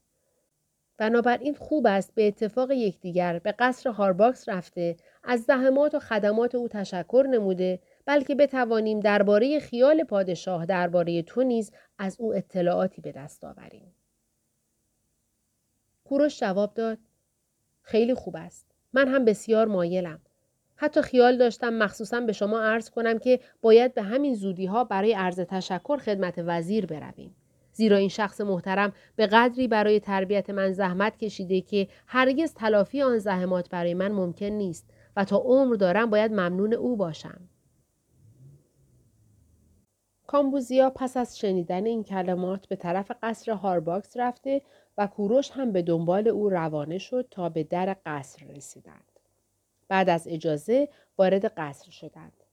بنابراین 0.97 1.55
خوب 1.55 1.87
است 1.87 2.15
به 2.15 2.27
اتفاق 2.27 2.71
یکدیگر 2.71 3.39
به 3.39 3.51
قصر 3.59 3.89
هارباکس 3.89 4.49
رفته 4.49 4.95
از 5.23 5.41
زحمات 5.41 5.95
و 5.95 5.99
خدمات 5.99 6.55
او 6.55 6.67
تشکر 6.67 7.25
نموده 7.31 7.79
بلکه 8.05 8.35
بتوانیم 8.35 8.99
درباره 8.99 9.59
خیال 9.59 10.03
پادشاه 10.03 10.65
درباره 10.65 11.21
تو 11.21 11.43
نیز 11.43 11.71
از 11.97 12.15
او 12.19 12.35
اطلاعاتی 12.35 13.01
به 13.01 13.11
دست 13.11 13.43
آوریم. 13.43 13.95
کوروش 16.13 16.39
جواب 16.39 16.73
داد 16.73 16.97
خیلی 17.81 18.13
خوب 18.13 18.35
است. 18.35 18.67
من 18.93 19.07
هم 19.07 19.25
بسیار 19.25 19.67
مایلم. 19.67 20.19
حتی 20.75 21.01
خیال 21.01 21.37
داشتم 21.37 21.73
مخصوصا 21.73 22.21
به 22.21 22.33
شما 22.33 22.61
عرض 22.61 22.89
کنم 22.89 23.19
که 23.19 23.39
باید 23.61 23.93
به 23.93 24.01
همین 24.01 24.35
زودی 24.35 24.65
ها 24.65 24.83
برای 24.83 25.13
عرض 25.13 25.39
تشکر 25.39 25.97
خدمت 25.97 26.33
وزیر 26.37 26.85
برویم. 26.85 27.35
زیرا 27.71 27.97
این 27.97 28.09
شخص 28.09 28.41
محترم 28.41 28.93
به 29.15 29.27
قدری 29.27 29.67
برای 29.67 29.99
تربیت 29.99 30.49
من 30.49 30.71
زحمت 30.71 31.17
کشیده 31.17 31.61
که 31.61 31.87
هرگز 32.07 32.53
تلافی 32.53 33.01
آن 33.01 33.17
زحمات 33.17 33.69
برای 33.69 33.93
من 33.93 34.11
ممکن 34.11 34.45
نیست 34.45 34.89
و 35.15 35.25
تا 35.25 35.37
عمر 35.37 35.75
دارم 35.75 36.09
باید 36.09 36.31
ممنون 36.31 36.73
او 36.73 36.95
باشم. 36.95 37.49
کامبوزیا 40.27 40.89
پس 40.89 41.17
از 41.17 41.39
شنیدن 41.39 41.85
این 41.85 42.03
کلمات 42.03 42.67
به 42.67 42.75
طرف 42.75 43.11
قصر 43.23 43.51
هارباکس 43.51 44.17
رفته 44.17 44.61
و 44.97 45.07
کوروش 45.07 45.51
هم 45.51 45.71
به 45.71 45.81
دنبال 45.81 46.27
او 46.27 46.49
روانه 46.49 46.97
شد 46.97 47.27
تا 47.31 47.49
به 47.49 47.63
در 47.63 47.95
قصر 48.05 48.45
رسیدند. 48.45 49.19
بعد 49.87 50.09
از 50.09 50.27
اجازه 50.27 50.89
وارد 51.17 51.45
قصر 51.45 51.91
شدند. 51.91 52.43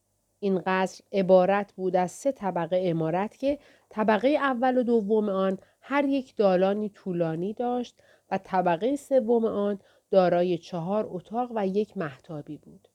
این 0.41 0.63
قصر 0.67 1.05
عبارت 1.13 1.73
بود 1.73 1.97
از 1.97 2.13
سه 2.13 2.33
طبقه 2.33 2.83
امارت 2.85 3.37
که 3.37 3.59
طبقه 3.89 4.29
اول 4.29 4.79
و 4.79 4.83
دوم 4.83 5.29
آن 5.29 5.59
هر 5.81 6.05
یک 6.05 6.37
دالانی 6.37 6.89
طولانی 6.89 7.53
داشت 7.53 7.97
و 8.31 8.39
طبقه 8.45 8.97
سوم 8.97 9.45
آن 9.45 9.79
دارای 10.11 10.59
چهار 10.59 11.07
اتاق 11.11 11.53
و 11.55 11.67
یک 11.67 11.97
محتابی 11.97 12.57
بود. 12.57 12.89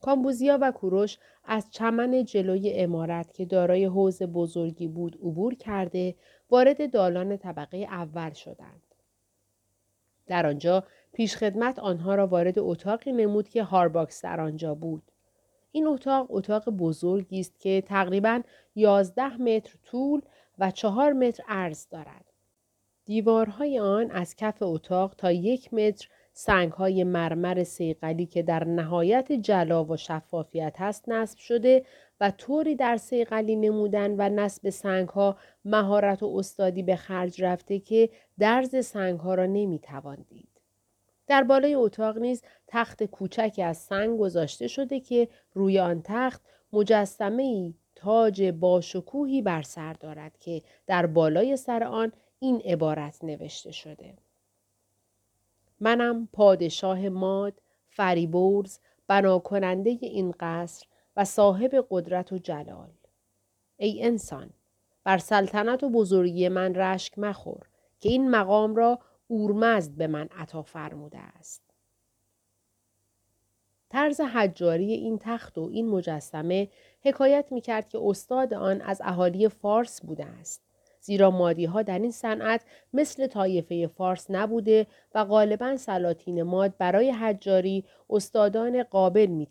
کامبوزیا 0.00 0.58
و 0.60 0.72
کوروش 0.72 1.18
از 1.44 1.70
چمن 1.70 2.24
جلوی 2.24 2.72
امارت 2.72 3.34
که 3.34 3.44
دارای 3.44 3.84
حوز 3.84 4.22
بزرگی 4.22 4.88
بود 4.88 5.16
عبور 5.16 5.54
کرده 5.54 6.14
وارد 6.50 6.92
دالان 6.92 7.36
طبقه 7.36 7.76
اول 7.76 8.32
شدند. 8.32 8.82
در 10.26 10.46
آنجا 10.46 10.84
پیشخدمت 11.12 11.78
آنها 11.78 12.14
را 12.14 12.26
وارد 12.26 12.58
اتاقی 12.58 13.12
نمود 13.12 13.48
که 13.48 13.62
هارباکس 13.62 14.22
در 14.22 14.40
آنجا 14.40 14.74
بود. 14.74 15.02
این 15.72 15.86
اتاق 15.86 16.26
اتاق 16.30 16.70
بزرگی 16.70 17.40
است 17.40 17.60
که 17.60 17.82
تقریبا 17.86 18.42
11 18.74 19.36
متر 19.36 19.74
طول 19.84 20.22
و 20.58 20.70
4 20.70 21.12
متر 21.12 21.44
عرض 21.48 21.88
دارد. 21.88 22.24
دیوارهای 23.04 23.78
آن 23.78 24.10
از 24.10 24.36
کف 24.36 24.56
اتاق 24.60 25.14
تا 25.14 25.32
یک 25.32 25.74
متر 25.74 26.08
سنگ 26.32 26.72
های 26.72 27.04
مرمر 27.04 27.64
سیقلی 27.64 28.26
که 28.26 28.42
در 28.42 28.64
نهایت 28.64 29.32
جلا 29.32 29.84
و 29.84 29.96
شفافیت 29.96 30.74
هست 30.78 31.08
نصب 31.08 31.38
شده 31.38 31.84
و 32.20 32.30
طوری 32.30 32.74
در 32.74 32.96
سیقلی 32.96 33.56
نمودن 33.56 34.14
و 34.18 34.28
نصب 34.28 34.70
سنگ 34.70 35.08
ها 35.08 35.36
مهارت 35.64 36.22
و 36.22 36.34
استادی 36.36 36.82
به 36.82 36.96
خرج 36.96 37.42
رفته 37.42 37.78
که 37.78 38.10
درز 38.38 38.86
سنگ 38.86 39.20
ها 39.20 39.34
را 39.34 39.46
نمی 39.46 39.78
توان 39.78 40.24
دید. 40.28 40.48
در 41.26 41.42
بالای 41.42 41.74
اتاق 41.74 42.18
نیز 42.18 42.42
تخت 42.66 43.04
کوچکی 43.04 43.62
از 43.62 43.76
سنگ 43.76 44.18
گذاشته 44.18 44.66
شده 44.66 45.00
که 45.00 45.28
روی 45.54 45.78
آن 45.78 46.00
تخت 46.04 46.42
مجسمه 46.72 47.42
ای 47.42 47.74
تاج 47.94 48.42
باشکوهی 48.42 49.42
بر 49.42 49.62
سر 49.62 49.92
دارد 49.92 50.38
که 50.38 50.62
در 50.86 51.06
بالای 51.06 51.56
سر 51.56 51.84
آن 51.84 52.12
این 52.38 52.60
عبارت 52.60 53.24
نوشته 53.24 53.70
شده. 53.70 54.14
منم 55.80 56.28
پادشاه 56.32 57.08
ماد 57.08 57.60
فریبورز 57.88 58.78
بنا 59.06 59.38
کننده 59.38 59.90
این 59.90 60.34
قصر 60.40 60.86
صاحب 61.24 61.86
قدرت 61.90 62.32
و 62.32 62.38
جلال. 62.38 62.90
ای 63.76 64.04
انسان 64.04 64.50
بر 65.04 65.18
سلطنت 65.18 65.82
و 65.82 65.90
بزرگی 65.90 66.48
من 66.48 66.74
رشک 66.74 67.18
مخور 67.18 67.66
که 68.00 68.08
این 68.08 68.30
مقام 68.30 68.76
را 68.76 68.98
اورمزد 69.28 69.92
به 69.92 70.06
من 70.06 70.28
عطا 70.36 70.62
فرموده 70.62 71.18
است. 71.18 71.62
طرز 73.90 74.20
حجاری 74.20 74.92
این 74.92 75.18
تخت 75.18 75.58
و 75.58 75.68
این 75.72 75.88
مجسمه 75.88 76.68
حکایت 77.04 77.46
می 77.50 77.60
کرد 77.60 77.88
که 77.88 77.98
استاد 78.02 78.54
آن 78.54 78.80
از 78.80 79.02
اهالی 79.04 79.48
فارس 79.48 80.00
بوده 80.00 80.24
است. 80.24 80.62
زیرا 81.00 81.30
مادی 81.30 81.64
ها 81.64 81.82
در 81.82 81.98
این 81.98 82.10
صنعت 82.10 82.64
مثل 82.92 83.26
طایفه 83.26 83.86
فارس 83.86 84.26
نبوده 84.30 84.86
و 85.14 85.24
غالبا 85.24 85.76
سلاطین 85.76 86.42
ماد 86.42 86.76
برای 86.78 87.10
حجاری 87.10 87.84
استادان 88.10 88.82
قابل 88.82 89.26
می. 89.26 89.48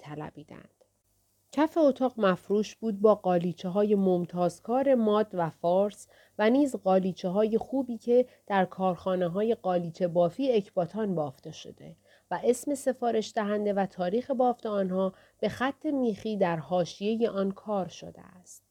کف 1.51 1.77
اتاق 1.77 2.13
مفروش 2.17 2.75
بود 2.75 3.01
با 3.01 3.15
قالیچه 3.15 3.69
های 3.69 3.95
ممتازکار 3.95 4.95
ماد 4.95 5.27
و 5.33 5.49
فارس 5.49 6.07
و 6.39 6.49
نیز 6.49 6.75
قالیچه 6.75 7.29
های 7.29 7.57
خوبی 7.57 7.97
که 7.97 8.25
در 8.47 8.65
کارخانه 8.65 9.27
های 9.27 9.55
قالیچه 9.55 10.07
بافی 10.07 10.51
اکباتان 10.51 11.15
بافته 11.15 11.51
شده 11.51 11.95
و 12.31 12.39
اسم 12.43 12.75
سفارش 12.75 13.33
دهنده 13.35 13.73
و 13.73 13.85
تاریخ 13.85 14.31
بافت 14.31 14.65
آنها 14.65 15.13
به 15.39 15.49
خط 15.49 15.85
میخی 15.85 16.37
در 16.37 16.57
حاشیه 16.57 17.29
آن 17.29 17.51
کار 17.51 17.87
شده 17.87 18.21
است. 18.21 18.63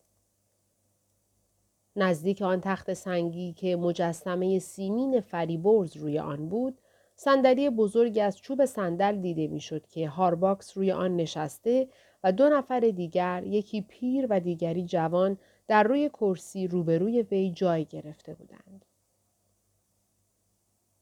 نزدیک 1.97 2.43
آن 2.43 2.61
تخت 2.61 2.93
سنگی 2.93 3.53
که 3.53 3.77
مجسمه 3.77 4.59
سیمین 4.59 5.21
فریبرز 5.21 5.97
روی 5.97 6.19
آن 6.19 6.49
بود، 6.49 6.79
صندلی 7.17 7.71
بزرگی 7.71 8.21
از 8.21 8.39
چوب 8.39 8.65
صندل 8.65 9.17
دیده 9.17 9.47
می‌شد 9.47 9.87
که 9.87 10.09
هارباکس 10.09 10.77
روی 10.77 10.93
آن 10.93 11.17
نشسته 11.17 11.89
و 12.25 12.33
دو 12.33 12.49
نفر 12.49 12.81
دیگر 12.81 13.43
یکی 13.47 13.81
پیر 13.81 14.27
و 14.31 14.41
دیگری 14.41 14.85
جوان 14.85 15.39
در 15.69 15.83
روی 15.83 16.09
کرسی 16.09 16.67
روبروی 16.67 17.23
وی 17.23 17.51
جای 17.51 17.85
گرفته 17.85 18.35
بودند. 18.35 18.85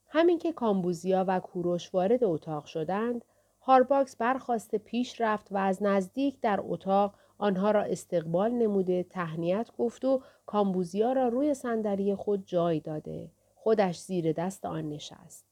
همین 0.08 0.38
که 0.38 0.52
کامبوزیا 0.52 1.24
و 1.28 1.40
کوروش 1.40 1.94
وارد 1.94 2.24
اتاق 2.24 2.64
شدند، 2.64 3.24
هارباکس 3.60 4.16
برخواسته 4.16 4.78
پیش 4.78 5.20
رفت 5.20 5.52
و 5.52 5.56
از 5.56 5.82
نزدیک 5.82 6.40
در 6.40 6.60
اتاق 6.62 7.14
آنها 7.38 7.70
را 7.70 7.82
استقبال 7.82 8.50
نموده 8.50 9.02
تهنیت 9.02 9.70
گفت 9.78 10.04
و 10.04 10.22
کامبوزیا 10.46 11.12
را 11.12 11.28
روی 11.28 11.54
صندلی 11.54 12.14
خود 12.14 12.46
جای 12.46 12.80
داده. 12.80 13.30
خودش 13.54 13.98
زیر 13.98 14.32
دست 14.32 14.66
آن 14.66 14.88
نشست. 14.88 15.44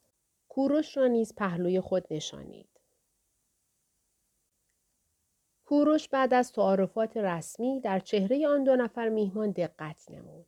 کوروش 0.49 0.97
را 0.97 1.07
نیز 1.07 1.35
پهلوی 1.35 1.81
خود 1.81 2.05
نشانید. 2.11 2.74
کوروش 5.65 6.09
بعد 6.09 6.35
از 6.35 6.53
تعارفات 6.53 7.17
رسمی 7.17 7.81
در 7.81 7.99
چهره 7.99 8.49
آن 8.49 8.65
دو 8.65 8.77
نفر 8.77 9.09
میهمان 9.09 9.51
دقت 9.51 10.11
نمود 10.11 10.47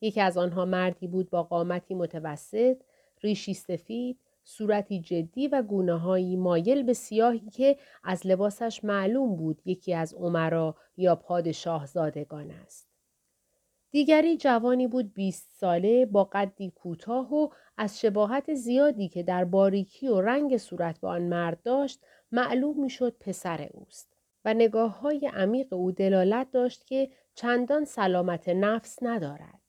یکی 0.00 0.20
از 0.20 0.38
آنها 0.38 0.64
مردی 0.64 1.06
بود 1.06 1.30
با 1.30 1.42
قامتی 1.42 1.94
متوسط 1.94 2.76
ریشی 3.22 3.54
سفید 3.54 4.18
صورتی 4.44 5.00
جدی 5.00 5.48
و 5.48 5.62
گونه 5.62 6.36
مایل 6.36 6.82
به 6.82 6.92
سیاهی 6.92 7.50
که 7.50 7.78
از 8.04 8.26
لباسش 8.26 8.84
معلوم 8.84 9.36
بود 9.36 9.62
یکی 9.64 9.94
از 9.94 10.14
عمرا 10.14 10.76
یا 10.96 11.16
پادشاه 11.16 11.86
زادگان 11.86 12.50
است. 12.50 12.88
دیگری 13.90 14.36
جوانی 14.36 14.86
بود 14.86 15.14
20 15.14 15.50
ساله 15.54 16.06
با 16.06 16.24
قدی 16.24 16.70
کوتاه 16.70 17.34
و 17.34 17.48
از 17.76 18.00
شباهت 18.00 18.54
زیادی 18.54 19.08
که 19.08 19.22
در 19.22 19.44
باریکی 19.44 20.08
و 20.08 20.20
رنگ 20.20 20.56
صورت 20.56 21.00
به 21.00 21.08
آن 21.08 21.22
مرد 21.22 21.62
داشت 21.62 22.00
معلوم 22.32 22.80
می‌شد 22.80 23.16
پسر 23.20 23.68
اوست 23.72 24.11
و 24.44 24.54
نگاه 24.54 25.00
های 25.00 25.30
عمیق 25.34 25.72
او 25.72 25.92
دلالت 25.92 26.50
داشت 26.50 26.86
که 26.86 27.10
چندان 27.34 27.84
سلامت 27.84 28.48
نفس 28.48 28.98
ندارد. 29.02 29.60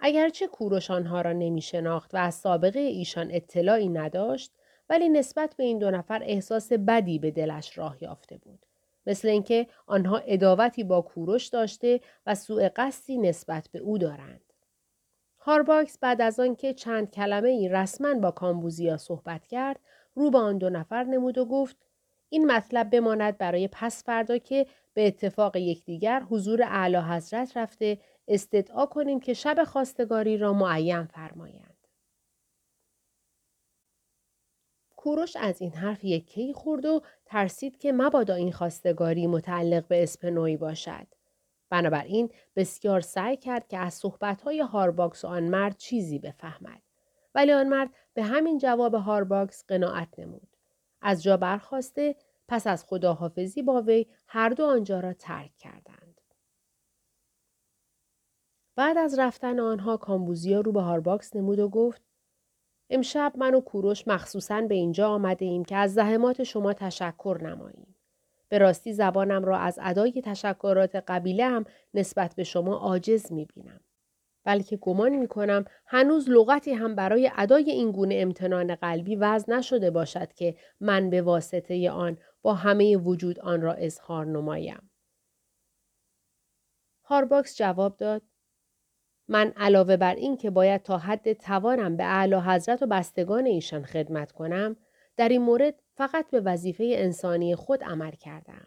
اگرچه 0.00 0.46
کوروش 0.46 0.90
آنها 0.90 1.20
را 1.20 1.32
نمی 1.32 1.62
شناخت 1.62 2.14
و 2.14 2.16
از 2.16 2.34
سابقه 2.34 2.80
ایشان 2.80 3.28
اطلاعی 3.30 3.88
نداشت 3.88 4.52
ولی 4.88 5.08
نسبت 5.08 5.54
به 5.56 5.64
این 5.64 5.78
دو 5.78 5.90
نفر 5.90 6.22
احساس 6.22 6.72
بدی 6.72 7.18
به 7.18 7.30
دلش 7.30 7.78
راه 7.78 8.02
یافته 8.02 8.38
بود. 8.38 8.66
مثل 9.06 9.28
اینکه 9.28 9.66
آنها 9.86 10.18
اداوتی 10.18 10.84
با 10.84 11.02
کوروش 11.02 11.46
داشته 11.46 12.00
و 12.26 12.34
سوء 12.34 12.68
قصدی 12.76 13.18
نسبت 13.18 13.68
به 13.72 13.78
او 13.78 13.98
دارند. 13.98 14.40
هارباکس 15.38 15.98
بعد 15.98 16.20
از 16.20 16.40
آنکه 16.40 16.74
چند 16.74 17.10
کلمه 17.10 17.48
ای 17.48 17.68
رسما 17.68 18.14
با 18.14 18.30
کامبوزیا 18.30 18.96
صحبت 18.96 19.46
کرد 19.46 19.80
رو 20.14 20.30
به 20.30 20.38
آن 20.38 20.58
دو 20.58 20.70
نفر 20.70 21.04
نمود 21.04 21.38
و 21.38 21.44
گفت 21.44 21.76
این 22.34 22.52
مطلب 22.52 22.90
بماند 22.90 23.38
برای 23.38 23.68
پس 23.72 24.04
فردا 24.04 24.38
که 24.38 24.66
به 24.94 25.06
اتفاق 25.06 25.56
یکدیگر 25.56 26.20
حضور 26.20 26.62
اعلی 26.62 26.96
حضرت 26.96 27.56
رفته 27.56 27.98
استدعا 28.28 28.86
کنیم 28.86 29.20
که 29.20 29.34
شب 29.34 29.64
خواستگاری 29.64 30.38
را 30.38 30.52
معین 30.52 31.04
فرمایند. 31.04 31.88
کوروش 34.96 35.36
از 35.36 35.60
این 35.60 35.72
حرف 35.72 36.04
یکه 36.04 36.52
خورد 36.52 36.84
و 36.84 37.02
ترسید 37.26 37.78
که 37.78 37.92
مبادا 37.92 38.34
این 38.34 38.52
خواستگاری 38.52 39.26
متعلق 39.26 39.86
به 39.86 40.02
اسپنوی 40.02 40.56
باشد. 40.56 41.06
بنابراین 41.70 42.30
بسیار 42.56 43.00
سعی 43.00 43.36
کرد 43.36 43.68
که 43.68 43.78
از 43.78 43.94
صحبتهای 43.94 44.60
هارباکس 44.60 45.24
و 45.24 45.28
آن 45.28 45.42
مرد 45.42 45.76
چیزی 45.76 46.18
بفهمد. 46.18 46.82
ولی 47.34 47.52
آن 47.52 47.68
مرد 47.68 47.90
به 48.14 48.22
همین 48.22 48.58
جواب 48.58 48.94
هارباکس 48.94 49.64
قناعت 49.68 50.18
نمود. 50.18 50.53
از 51.04 51.22
جا 51.22 51.36
برخاسته 51.36 52.16
پس 52.48 52.66
از 52.66 52.84
خداحافظی 52.84 53.62
با 53.62 53.82
وی 53.82 54.06
هر 54.26 54.48
دو 54.48 54.64
آنجا 54.64 55.00
را 55.00 55.12
ترک 55.12 55.56
کردند. 55.58 56.20
بعد 58.76 58.98
از 58.98 59.18
رفتن 59.18 59.60
آنها 59.60 59.96
کامبوزیا 59.96 60.60
رو 60.60 60.72
به 60.72 60.80
هارباکس 60.80 61.36
نمود 61.36 61.58
و 61.58 61.68
گفت 61.68 62.02
امشب 62.90 63.32
من 63.36 63.54
و 63.54 63.60
کوروش 63.60 64.08
مخصوصا 64.08 64.60
به 64.60 64.74
اینجا 64.74 65.08
آمده 65.08 65.44
ایم 65.44 65.64
که 65.64 65.76
از 65.76 65.94
زحمات 65.94 66.42
شما 66.42 66.72
تشکر 66.72 67.38
نماییم. 67.42 67.94
به 68.48 68.58
راستی 68.58 68.92
زبانم 68.92 69.44
را 69.44 69.58
از 69.58 69.78
ادای 69.82 70.22
تشکرات 70.24 70.96
قبیله 70.96 71.44
هم 71.44 71.64
نسبت 71.94 72.34
به 72.34 72.44
شما 72.44 72.74
عاجز 72.76 73.32
می 73.32 73.44
بینم. 73.44 73.80
بلکه 74.44 74.76
گمان 74.76 75.16
می 75.16 75.28
کنم 75.28 75.64
هنوز 75.86 76.30
لغتی 76.30 76.72
هم 76.72 76.94
برای 76.94 77.30
ادای 77.36 77.70
این 77.70 77.92
گونه 77.92 78.14
امتنان 78.18 78.74
قلبی 78.74 79.16
وضع 79.16 79.52
نشده 79.52 79.90
باشد 79.90 80.32
که 80.32 80.56
من 80.80 81.10
به 81.10 81.22
واسطه 81.22 81.90
آن 81.90 82.18
با 82.42 82.54
همه 82.54 82.96
وجود 82.96 83.40
آن 83.40 83.60
را 83.62 83.72
اظهار 83.72 84.26
نمایم. 84.26 84.90
هارباکس 87.04 87.56
جواب 87.56 87.96
داد 87.96 88.22
من 89.28 89.52
علاوه 89.56 89.96
بر 89.96 90.14
این 90.14 90.36
که 90.36 90.50
باید 90.50 90.82
تا 90.82 90.98
حد 90.98 91.32
توانم 91.32 91.96
به 91.96 92.04
اعلی 92.04 92.34
حضرت 92.34 92.82
و 92.82 92.86
بستگان 92.86 93.46
ایشان 93.46 93.84
خدمت 93.84 94.32
کنم 94.32 94.76
در 95.16 95.28
این 95.28 95.42
مورد 95.42 95.74
فقط 95.94 96.30
به 96.30 96.40
وظیفه 96.40 96.84
انسانی 96.96 97.56
خود 97.56 97.84
عمل 97.84 98.10
کردم. 98.10 98.66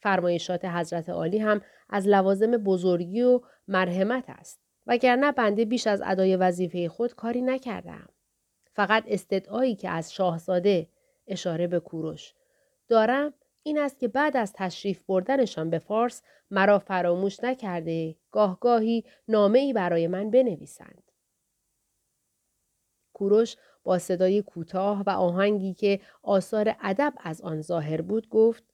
فرمایشات 0.00 0.64
حضرت 0.64 1.08
عالی 1.08 1.38
هم 1.38 1.60
از 1.88 2.08
لوازم 2.08 2.50
بزرگی 2.50 3.22
و 3.22 3.40
مرحمت 3.68 4.24
است 4.28 4.60
وگرنه 4.86 5.32
بنده 5.32 5.64
بیش 5.64 5.86
از 5.86 6.02
ادای 6.04 6.36
وظیفه 6.36 6.88
خود 6.88 7.14
کاری 7.14 7.42
نکردم. 7.42 8.08
فقط 8.72 9.04
استدعایی 9.06 9.74
که 9.74 9.88
از 9.88 10.12
شاهزاده 10.12 10.88
اشاره 11.26 11.66
به 11.66 11.80
کوروش 11.80 12.34
دارم 12.88 13.34
این 13.62 13.78
است 13.78 13.98
که 13.98 14.08
بعد 14.08 14.36
از 14.36 14.52
تشریف 14.52 15.02
بردنشان 15.02 15.70
به 15.70 15.78
فارس 15.78 16.22
مرا 16.50 16.78
فراموش 16.78 17.44
نکرده 17.44 18.16
گاهگاهی 18.30 19.04
نامه 19.28 19.58
ای 19.58 19.72
برای 19.72 20.06
من 20.06 20.30
بنویسند. 20.30 21.12
کوروش 23.12 23.56
با 23.84 23.98
صدای 23.98 24.42
کوتاه 24.42 25.02
و 25.06 25.10
آهنگی 25.10 25.74
که 25.74 26.00
آثار 26.22 26.76
ادب 26.80 27.12
از 27.16 27.40
آن 27.40 27.62
ظاهر 27.62 28.00
بود 28.00 28.28
گفت 28.28 28.64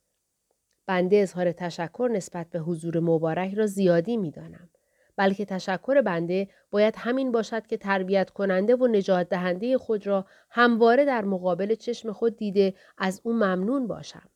بنده 0.86 1.16
اظهار 1.16 1.52
تشکر 1.52 2.10
نسبت 2.12 2.50
به 2.50 2.58
حضور 2.58 3.00
مبارک 3.00 3.54
را 3.54 3.66
زیادی 3.66 4.16
می 4.16 4.30
دانم. 4.30 4.70
بلکه 5.18 5.44
تشکر 5.44 6.00
بنده 6.00 6.48
باید 6.70 6.94
همین 6.96 7.32
باشد 7.32 7.66
که 7.66 7.76
تربیت 7.76 8.30
کننده 8.30 8.76
و 8.76 8.86
نجات 8.86 9.28
دهنده 9.28 9.78
خود 9.78 10.06
را 10.06 10.26
همواره 10.50 11.04
در 11.04 11.24
مقابل 11.24 11.74
چشم 11.74 12.12
خود 12.12 12.36
دیده 12.36 12.74
از 12.98 13.20
او 13.24 13.32
ممنون 13.32 13.86
باشم. 13.86 14.28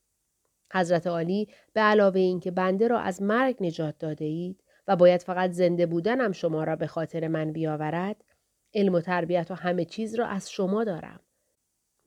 حضرت 0.72 1.06
عالی 1.06 1.48
به 1.72 1.80
علاوه 1.80 2.20
اینکه 2.20 2.50
بنده 2.50 2.88
را 2.88 2.98
از 3.00 3.22
مرگ 3.22 3.56
نجات 3.60 3.98
داده 3.98 4.24
اید 4.24 4.64
و 4.88 4.96
باید 4.96 5.22
فقط 5.22 5.50
زنده 5.50 5.86
بودنم 5.86 6.32
شما 6.32 6.64
را 6.64 6.76
به 6.76 6.86
خاطر 6.86 7.28
من 7.28 7.52
بیاورد 7.52 8.24
علم 8.74 8.94
و 8.94 9.00
تربیت 9.00 9.50
و 9.50 9.54
همه 9.54 9.84
چیز 9.84 10.14
را 10.14 10.26
از 10.26 10.50
شما 10.50 10.84
دارم. 10.84 11.20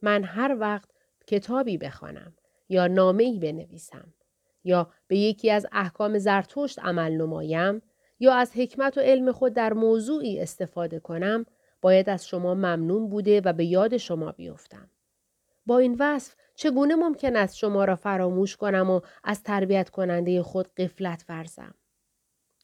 من 0.01 0.23
هر 0.23 0.57
وقت 0.59 0.89
کتابی 1.27 1.77
بخوانم 1.77 2.33
یا 2.69 2.87
نامه‌ای 2.87 3.39
بنویسم 3.39 4.13
یا 4.63 4.89
به 5.07 5.17
یکی 5.17 5.51
از 5.51 5.67
احکام 5.71 6.17
زرتشت 6.17 6.79
عمل 6.79 7.11
نمایم 7.11 7.81
یا 8.19 8.33
از 8.33 8.51
حکمت 8.55 8.97
و 8.97 9.01
علم 9.01 9.31
خود 9.31 9.53
در 9.53 9.73
موضوعی 9.73 10.39
استفاده 10.39 10.99
کنم 10.99 11.45
باید 11.81 12.09
از 12.09 12.27
شما 12.27 12.53
ممنون 12.53 13.09
بوده 13.09 13.41
و 13.41 13.53
به 13.53 13.65
یاد 13.65 13.97
شما 13.97 14.31
بیفتم. 14.31 14.89
با 15.65 15.77
این 15.77 15.95
وصف 15.99 16.35
چگونه 16.55 16.95
ممکن 16.95 17.35
است 17.35 17.57
شما 17.57 17.85
را 17.85 17.95
فراموش 17.95 18.57
کنم 18.57 18.89
و 18.89 19.01
از 19.23 19.43
تربیت 19.43 19.89
کننده 19.89 20.43
خود 20.43 20.73
قفلت 20.77 21.25
ورزم؟ 21.29 21.73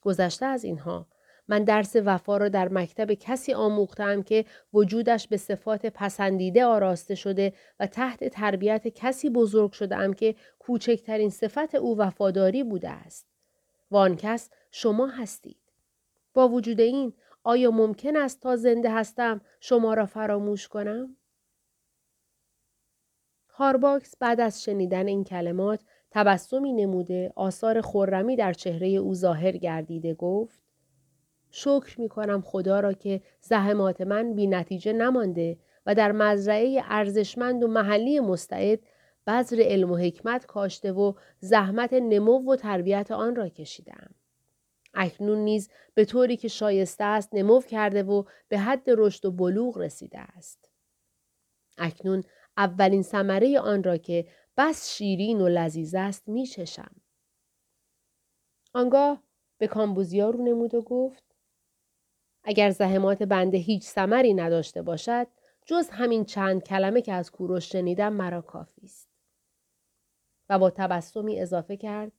گذشته 0.02 0.46
از 0.46 0.64
اینها 0.64 1.08
من 1.48 1.64
درس 1.64 1.96
وفا 2.06 2.38
را 2.38 2.50
در 2.50 2.70
مکتب 2.70 3.14
کسی 3.14 3.54
آموختم 3.54 4.22
که 4.22 4.46
وجودش 4.74 5.28
به 5.28 5.38
صفات 5.38 5.86
پسندیده 5.86 6.66
آراسته 6.66 7.16
شده 7.16 7.54
و 7.80 7.88
تحت 7.88 8.28
تربیت 8.28 8.88
کسی 8.88 9.30
بزرگ 9.30 9.72
شده 9.72 10.14
که 10.14 10.36
کوچکترین 10.60 11.30
صفت 11.30 11.76
او 11.76 11.98
وفاداری 11.98 12.64
بوده 12.64 12.90
است. 12.90 13.28
و 13.92 13.98
آن 13.98 14.16
کس 14.16 14.50
شما 14.72 15.08
هستید. 15.08 15.58
با 16.34 16.50
وجود 16.50 16.82
این 16.82 17.14
آیا 17.44 17.72
ممکن 17.72 18.18
است 18.18 18.40
تا 18.40 18.56
زنده 18.56 18.92
هستم 18.92 19.42
شما 19.60 19.94
را 19.94 20.06
فراموش 20.06 20.68
کنم؟ 20.68 21.18
هارباکس 23.50 24.18
بعد 24.20 24.40
از 24.42 24.64
شنیدن 24.64 25.08
این 25.08 25.24
کلمات 25.24 25.80
تبسمی 26.12 26.74
نموده 26.74 27.34
آثار 27.36 27.82
خورمی 27.82 28.36
در 28.36 28.54
چهره 28.54 28.88
او 28.88 29.14
ظاهر 29.14 29.52
گردیده 29.52 30.14
گفت 30.14 30.60
شکر 31.52 32.02
می 32.02 32.10
کنم 32.10 32.42
خدا 32.42 32.80
را 32.80 32.94
که 32.94 33.22
زحمات 33.42 34.02
من 34.02 34.34
بی 34.34 34.48
نتیجه 34.48 34.94
نمانده 34.94 35.58
و 35.86 35.96
در 35.96 36.12
مزرعه 36.12 36.82
ارزشمند 36.86 37.64
و 37.64 37.68
محلی 37.68 38.20
مستعد 38.20 38.80
بذر 39.28 39.62
علم 39.62 39.92
و 39.92 39.98
حکمت 39.98 40.46
کاشته 40.46 40.92
و 40.92 41.14
زحمت 41.40 41.94
نمو 41.94 42.52
و 42.52 42.56
تربیت 42.56 43.12
آن 43.12 43.36
را 43.36 43.50
کشیدم. 43.50 44.16
اکنون 44.94 45.38
نیز 45.38 45.70
به 45.94 46.06
طوری 46.06 46.38
که 46.38 46.48
شایسته 46.48 47.04
است 47.04 47.30
نمو 47.34 47.62
کرده 47.62 48.04
و 48.04 48.24
به 48.48 48.60
حد 48.60 48.84
رشد 48.88 49.26
و 49.26 49.32
بلوغ 49.32 49.78
رسیده 49.78 50.20
است. 50.20 50.70
اکنون 51.78 52.24
اولین 52.58 53.04
ثمره 53.04 53.60
آن 53.60 53.84
را 53.84 53.98
که 53.98 54.28
بس 54.58 54.90
شیرین 54.90 55.42
و 55.42 55.48
لذیذ 55.48 55.96
است 55.96 56.28
می 56.28 56.48
چشم. 56.48 56.96
آنگاه 58.74 59.24
به 59.58 59.68
کامبوزیا 59.68 60.30
رو 60.30 60.44
نمود 60.44 60.76
و 60.76 60.82
گفت 60.82 61.24
اگر 62.44 62.70
زحمات 62.70 63.24
بنده 63.24 63.58
هیچ 63.58 63.84
ثمری 63.84 64.34
نداشته 64.34 64.82
باشد 64.82 65.28
جز 65.66 65.90
همین 65.90 66.26
چند 66.26 66.64
کلمه 66.64 67.02
که 67.02 67.14
از 67.14 67.32
کوروش 67.32 67.72
شنیدم 67.72 68.14
مرا 68.14 68.42
کافی 68.42 68.82
است. 68.84 69.10
و 70.50 70.60
با 70.60 70.70
تبسمی 70.70 71.40
اضافه 71.40 71.78
کرد 71.78 72.12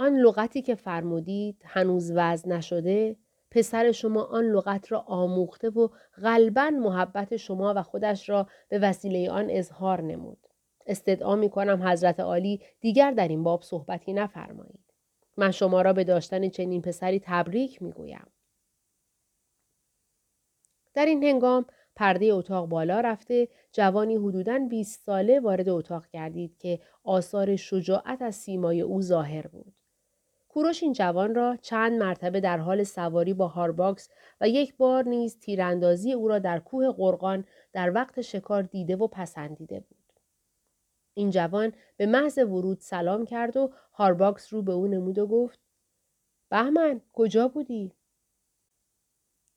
آن 0.00 0.16
لغتی 0.16 0.62
که 0.62 0.74
فرمودید 0.74 1.62
هنوز 1.64 2.12
وزن 2.14 2.52
نشده 2.52 3.16
پسر 3.50 3.92
شما 3.92 4.22
آن 4.22 4.44
لغت 4.44 4.92
را 4.92 5.00
آموخته 5.00 5.70
و 5.70 5.88
غالبا 6.22 6.70
محبت 6.70 7.36
شما 7.36 7.74
و 7.76 7.82
خودش 7.82 8.28
را 8.28 8.46
به 8.68 8.78
وسیله 8.78 9.30
آن 9.30 9.46
اظهار 9.50 10.02
نمود. 10.02 10.46
استدعا 10.86 11.36
می 11.36 11.50
کنم 11.50 11.88
حضرت 11.88 12.20
عالی 12.20 12.60
دیگر 12.80 13.10
در 13.10 13.28
این 13.28 13.42
باب 13.42 13.62
صحبتی 13.62 14.12
نفرمایید. 14.12 14.84
من 15.36 15.50
شما 15.50 15.82
را 15.82 15.92
به 15.92 16.04
داشتن 16.04 16.48
چنین 16.48 16.82
پسری 16.82 17.20
تبریک 17.24 17.82
می 17.82 17.92
گویم. 17.92 18.26
در 20.94 21.06
این 21.06 21.24
هنگام 21.24 21.66
پرده 21.96 22.26
اتاق 22.26 22.68
بالا 22.68 23.00
رفته 23.00 23.48
جوانی 23.72 24.16
حدوداً 24.16 24.58
20 24.70 25.00
ساله 25.06 25.40
وارد 25.40 25.68
اتاق 25.68 26.06
گردید 26.12 26.58
که 26.58 26.80
آثار 27.04 27.56
شجاعت 27.56 28.22
از 28.22 28.34
سیمای 28.34 28.80
او 28.80 29.02
ظاهر 29.02 29.46
بود. 29.46 29.74
کوروش 30.52 30.82
این 30.82 30.92
جوان 30.92 31.34
را 31.34 31.56
چند 31.56 32.02
مرتبه 32.02 32.40
در 32.40 32.58
حال 32.58 32.84
سواری 32.84 33.34
با 33.34 33.48
هارباکس 33.48 34.08
و 34.40 34.48
یک 34.48 34.76
بار 34.76 35.04
نیز 35.08 35.38
تیراندازی 35.38 36.12
او 36.12 36.28
را 36.28 36.38
در 36.38 36.58
کوه 36.58 36.92
قرقان 36.92 37.44
در 37.72 37.94
وقت 37.94 38.20
شکار 38.20 38.62
دیده 38.62 38.96
و 38.96 39.06
پسندیده 39.06 39.80
بود. 39.80 40.12
این 41.14 41.30
جوان 41.30 41.72
به 41.96 42.06
محض 42.06 42.38
ورود 42.38 42.80
سلام 42.80 43.24
کرد 43.24 43.56
و 43.56 43.72
هارباکس 43.92 44.52
رو 44.52 44.62
به 44.62 44.72
او 44.72 44.86
نمود 44.86 45.18
و 45.18 45.26
گفت 45.26 45.60
بهمن 46.48 47.00
کجا 47.12 47.48
بودی؟ 47.48 47.92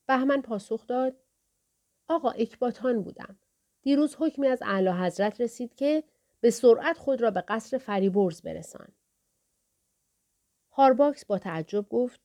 بهمن 0.08 0.42
پاسخ 0.42 0.88
داد 0.88 1.16
آقا 2.08 2.30
اکباتان 2.30 3.04
بودم. 3.04 3.38
دیروز 3.82 4.16
حکمی 4.20 4.48
از 4.48 4.62
اعلی 4.62 4.90
حضرت 4.90 5.42
رسید 5.42 5.76
که 5.76 6.04
به 6.42 6.50
سرعت 6.50 6.98
خود 6.98 7.22
را 7.22 7.32
به 7.32 7.42
قصر 7.42 7.78
فریبرز 7.78 8.42
برسان. 8.42 8.88
هارباکس 10.76 11.26
با 11.26 11.40
تعجب 11.40 11.90
گفت 11.90 12.22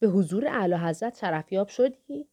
به 0.00 0.06
حضور 0.08 0.48
اعلی 0.48 0.74
حضرت 0.74 1.18
شرفیاب 1.18 1.68
شدی؟ 1.68 2.28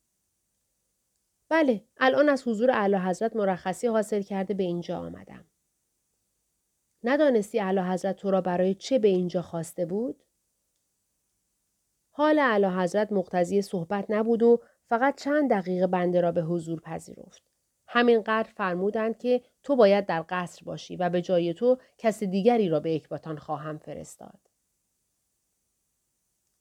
بله 1.50 1.84
الان 1.98 2.30
از 2.30 2.48
حضور 2.48 2.72
اعلی 2.72 2.96
حضرت 2.96 3.36
مرخصی 3.36 3.88
حاصل 3.88 4.22
کرده 4.22 4.54
به 4.54 4.64
اینجا 4.64 5.00
آمدم. 5.00 5.46
ندانستی 7.04 7.60
اعلی 7.60 7.80
حضرت 7.80 8.16
تو 8.16 8.32
را 8.32 8.42
برای 8.42 8.76
چه 8.76 9.00
به 9.00 9.08
اینجا 9.08 9.42
خواسته 9.42 9.86
بود؟ 9.86 10.24
حال 12.12 12.40
اعلی 12.40 12.66
حضرت 12.66 13.12
مقتضی 13.12 13.62
صحبت 13.62 14.06
نبود 14.10 14.44
و 14.44 14.62
فقط 14.90 15.22
چند 15.22 15.50
دقیقه 15.50 15.88
بنده 15.88 16.22
را 16.22 16.32
به 16.32 16.42
حضور 16.42 16.80
پذیرفت. 16.80 17.42
همینقدر 17.88 18.50
فرمودند 18.50 19.18
که 19.18 19.42
تو 19.64 19.76
باید 19.76 20.06
در 20.06 20.26
قصر 20.30 20.66
باشی 20.66 20.96
و 20.96 21.10
به 21.10 21.22
جای 21.22 21.54
تو 21.54 21.78
کس 21.98 22.24
دیگری 22.24 22.70
را 22.70 22.80
به 22.80 22.96
اکباتان 22.96 23.38
خواهم 23.38 23.78
فرستاد. 23.78 24.45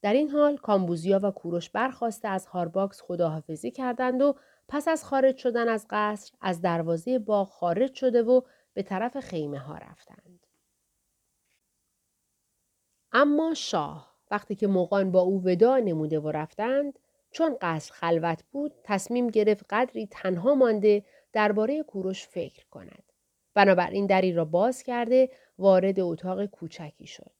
در 0.05 0.13
این 0.13 0.29
حال 0.29 0.57
کامبوزیا 0.57 1.19
و 1.23 1.31
کوروش 1.31 1.69
برخواسته 1.69 2.27
از 2.27 2.45
هارباکس 2.45 3.01
خداحافظی 3.01 3.71
کردند 3.71 4.21
و 4.21 4.35
پس 4.67 4.87
از 4.87 5.03
خارج 5.03 5.37
شدن 5.37 5.67
از 5.67 5.85
قصر 5.89 6.33
از 6.41 6.61
دروازه 6.61 7.19
باغ 7.19 7.49
خارج 7.49 7.93
شده 7.93 8.23
و 8.23 8.41
به 8.73 8.83
طرف 8.83 9.19
خیمه 9.19 9.59
ها 9.59 9.77
رفتند. 9.77 10.47
اما 13.11 13.53
شاه 13.53 14.15
وقتی 14.31 14.55
که 14.55 14.67
موقان 14.67 15.11
با 15.11 15.19
او 15.19 15.43
ودا 15.43 15.77
نموده 15.77 16.19
و 16.19 16.31
رفتند 16.31 16.99
چون 17.31 17.57
قصر 17.61 17.93
خلوت 17.93 18.43
بود 18.51 18.73
تصمیم 18.83 19.27
گرفت 19.27 19.65
قدری 19.69 20.07
تنها 20.11 20.55
مانده 20.55 21.05
درباره 21.33 21.83
کوروش 21.83 22.27
فکر 22.27 22.65
کند. 22.71 23.03
بنابراین 23.53 24.05
دری 24.05 24.33
را 24.33 24.45
باز 24.45 24.83
کرده 24.83 25.29
وارد 25.59 25.99
اتاق 25.99 26.45
کوچکی 26.45 27.07
شد. 27.07 27.31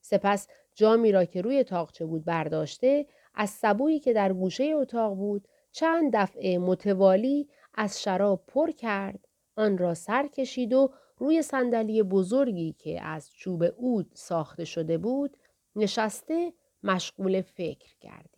سپس 0.00 0.48
جامی 0.78 1.12
را 1.12 1.24
که 1.24 1.40
روی 1.40 1.64
تاقچه 1.64 2.06
بود 2.06 2.24
برداشته 2.24 3.06
از 3.34 3.50
سبویی 3.50 4.00
که 4.00 4.12
در 4.12 4.32
گوشه 4.32 4.64
اتاق 4.64 5.14
بود 5.14 5.48
چند 5.72 6.16
دفعه 6.16 6.58
متوالی 6.58 7.48
از 7.74 8.02
شراب 8.02 8.44
پر 8.46 8.70
کرد 8.70 9.28
آن 9.56 9.78
را 9.78 9.94
سر 9.94 10.26
کشید 10.26 10.72
و 10.72 10.92
روی 11.16 11.42
صندلی 11.42 12.02
بزرگی 12.02 12.72
که 12.72 13.02
از 13.02 13.30
چوب 13.30 13.64
عود 13.64 14.10
ساخته 14.14 14.64
شده 14.64 14.98
بود 14.98 15.36
نشسته 15.76 16.52
مشغول 16.82 17.42
فکر 17.42 17.94
گردید. 18.00 18.37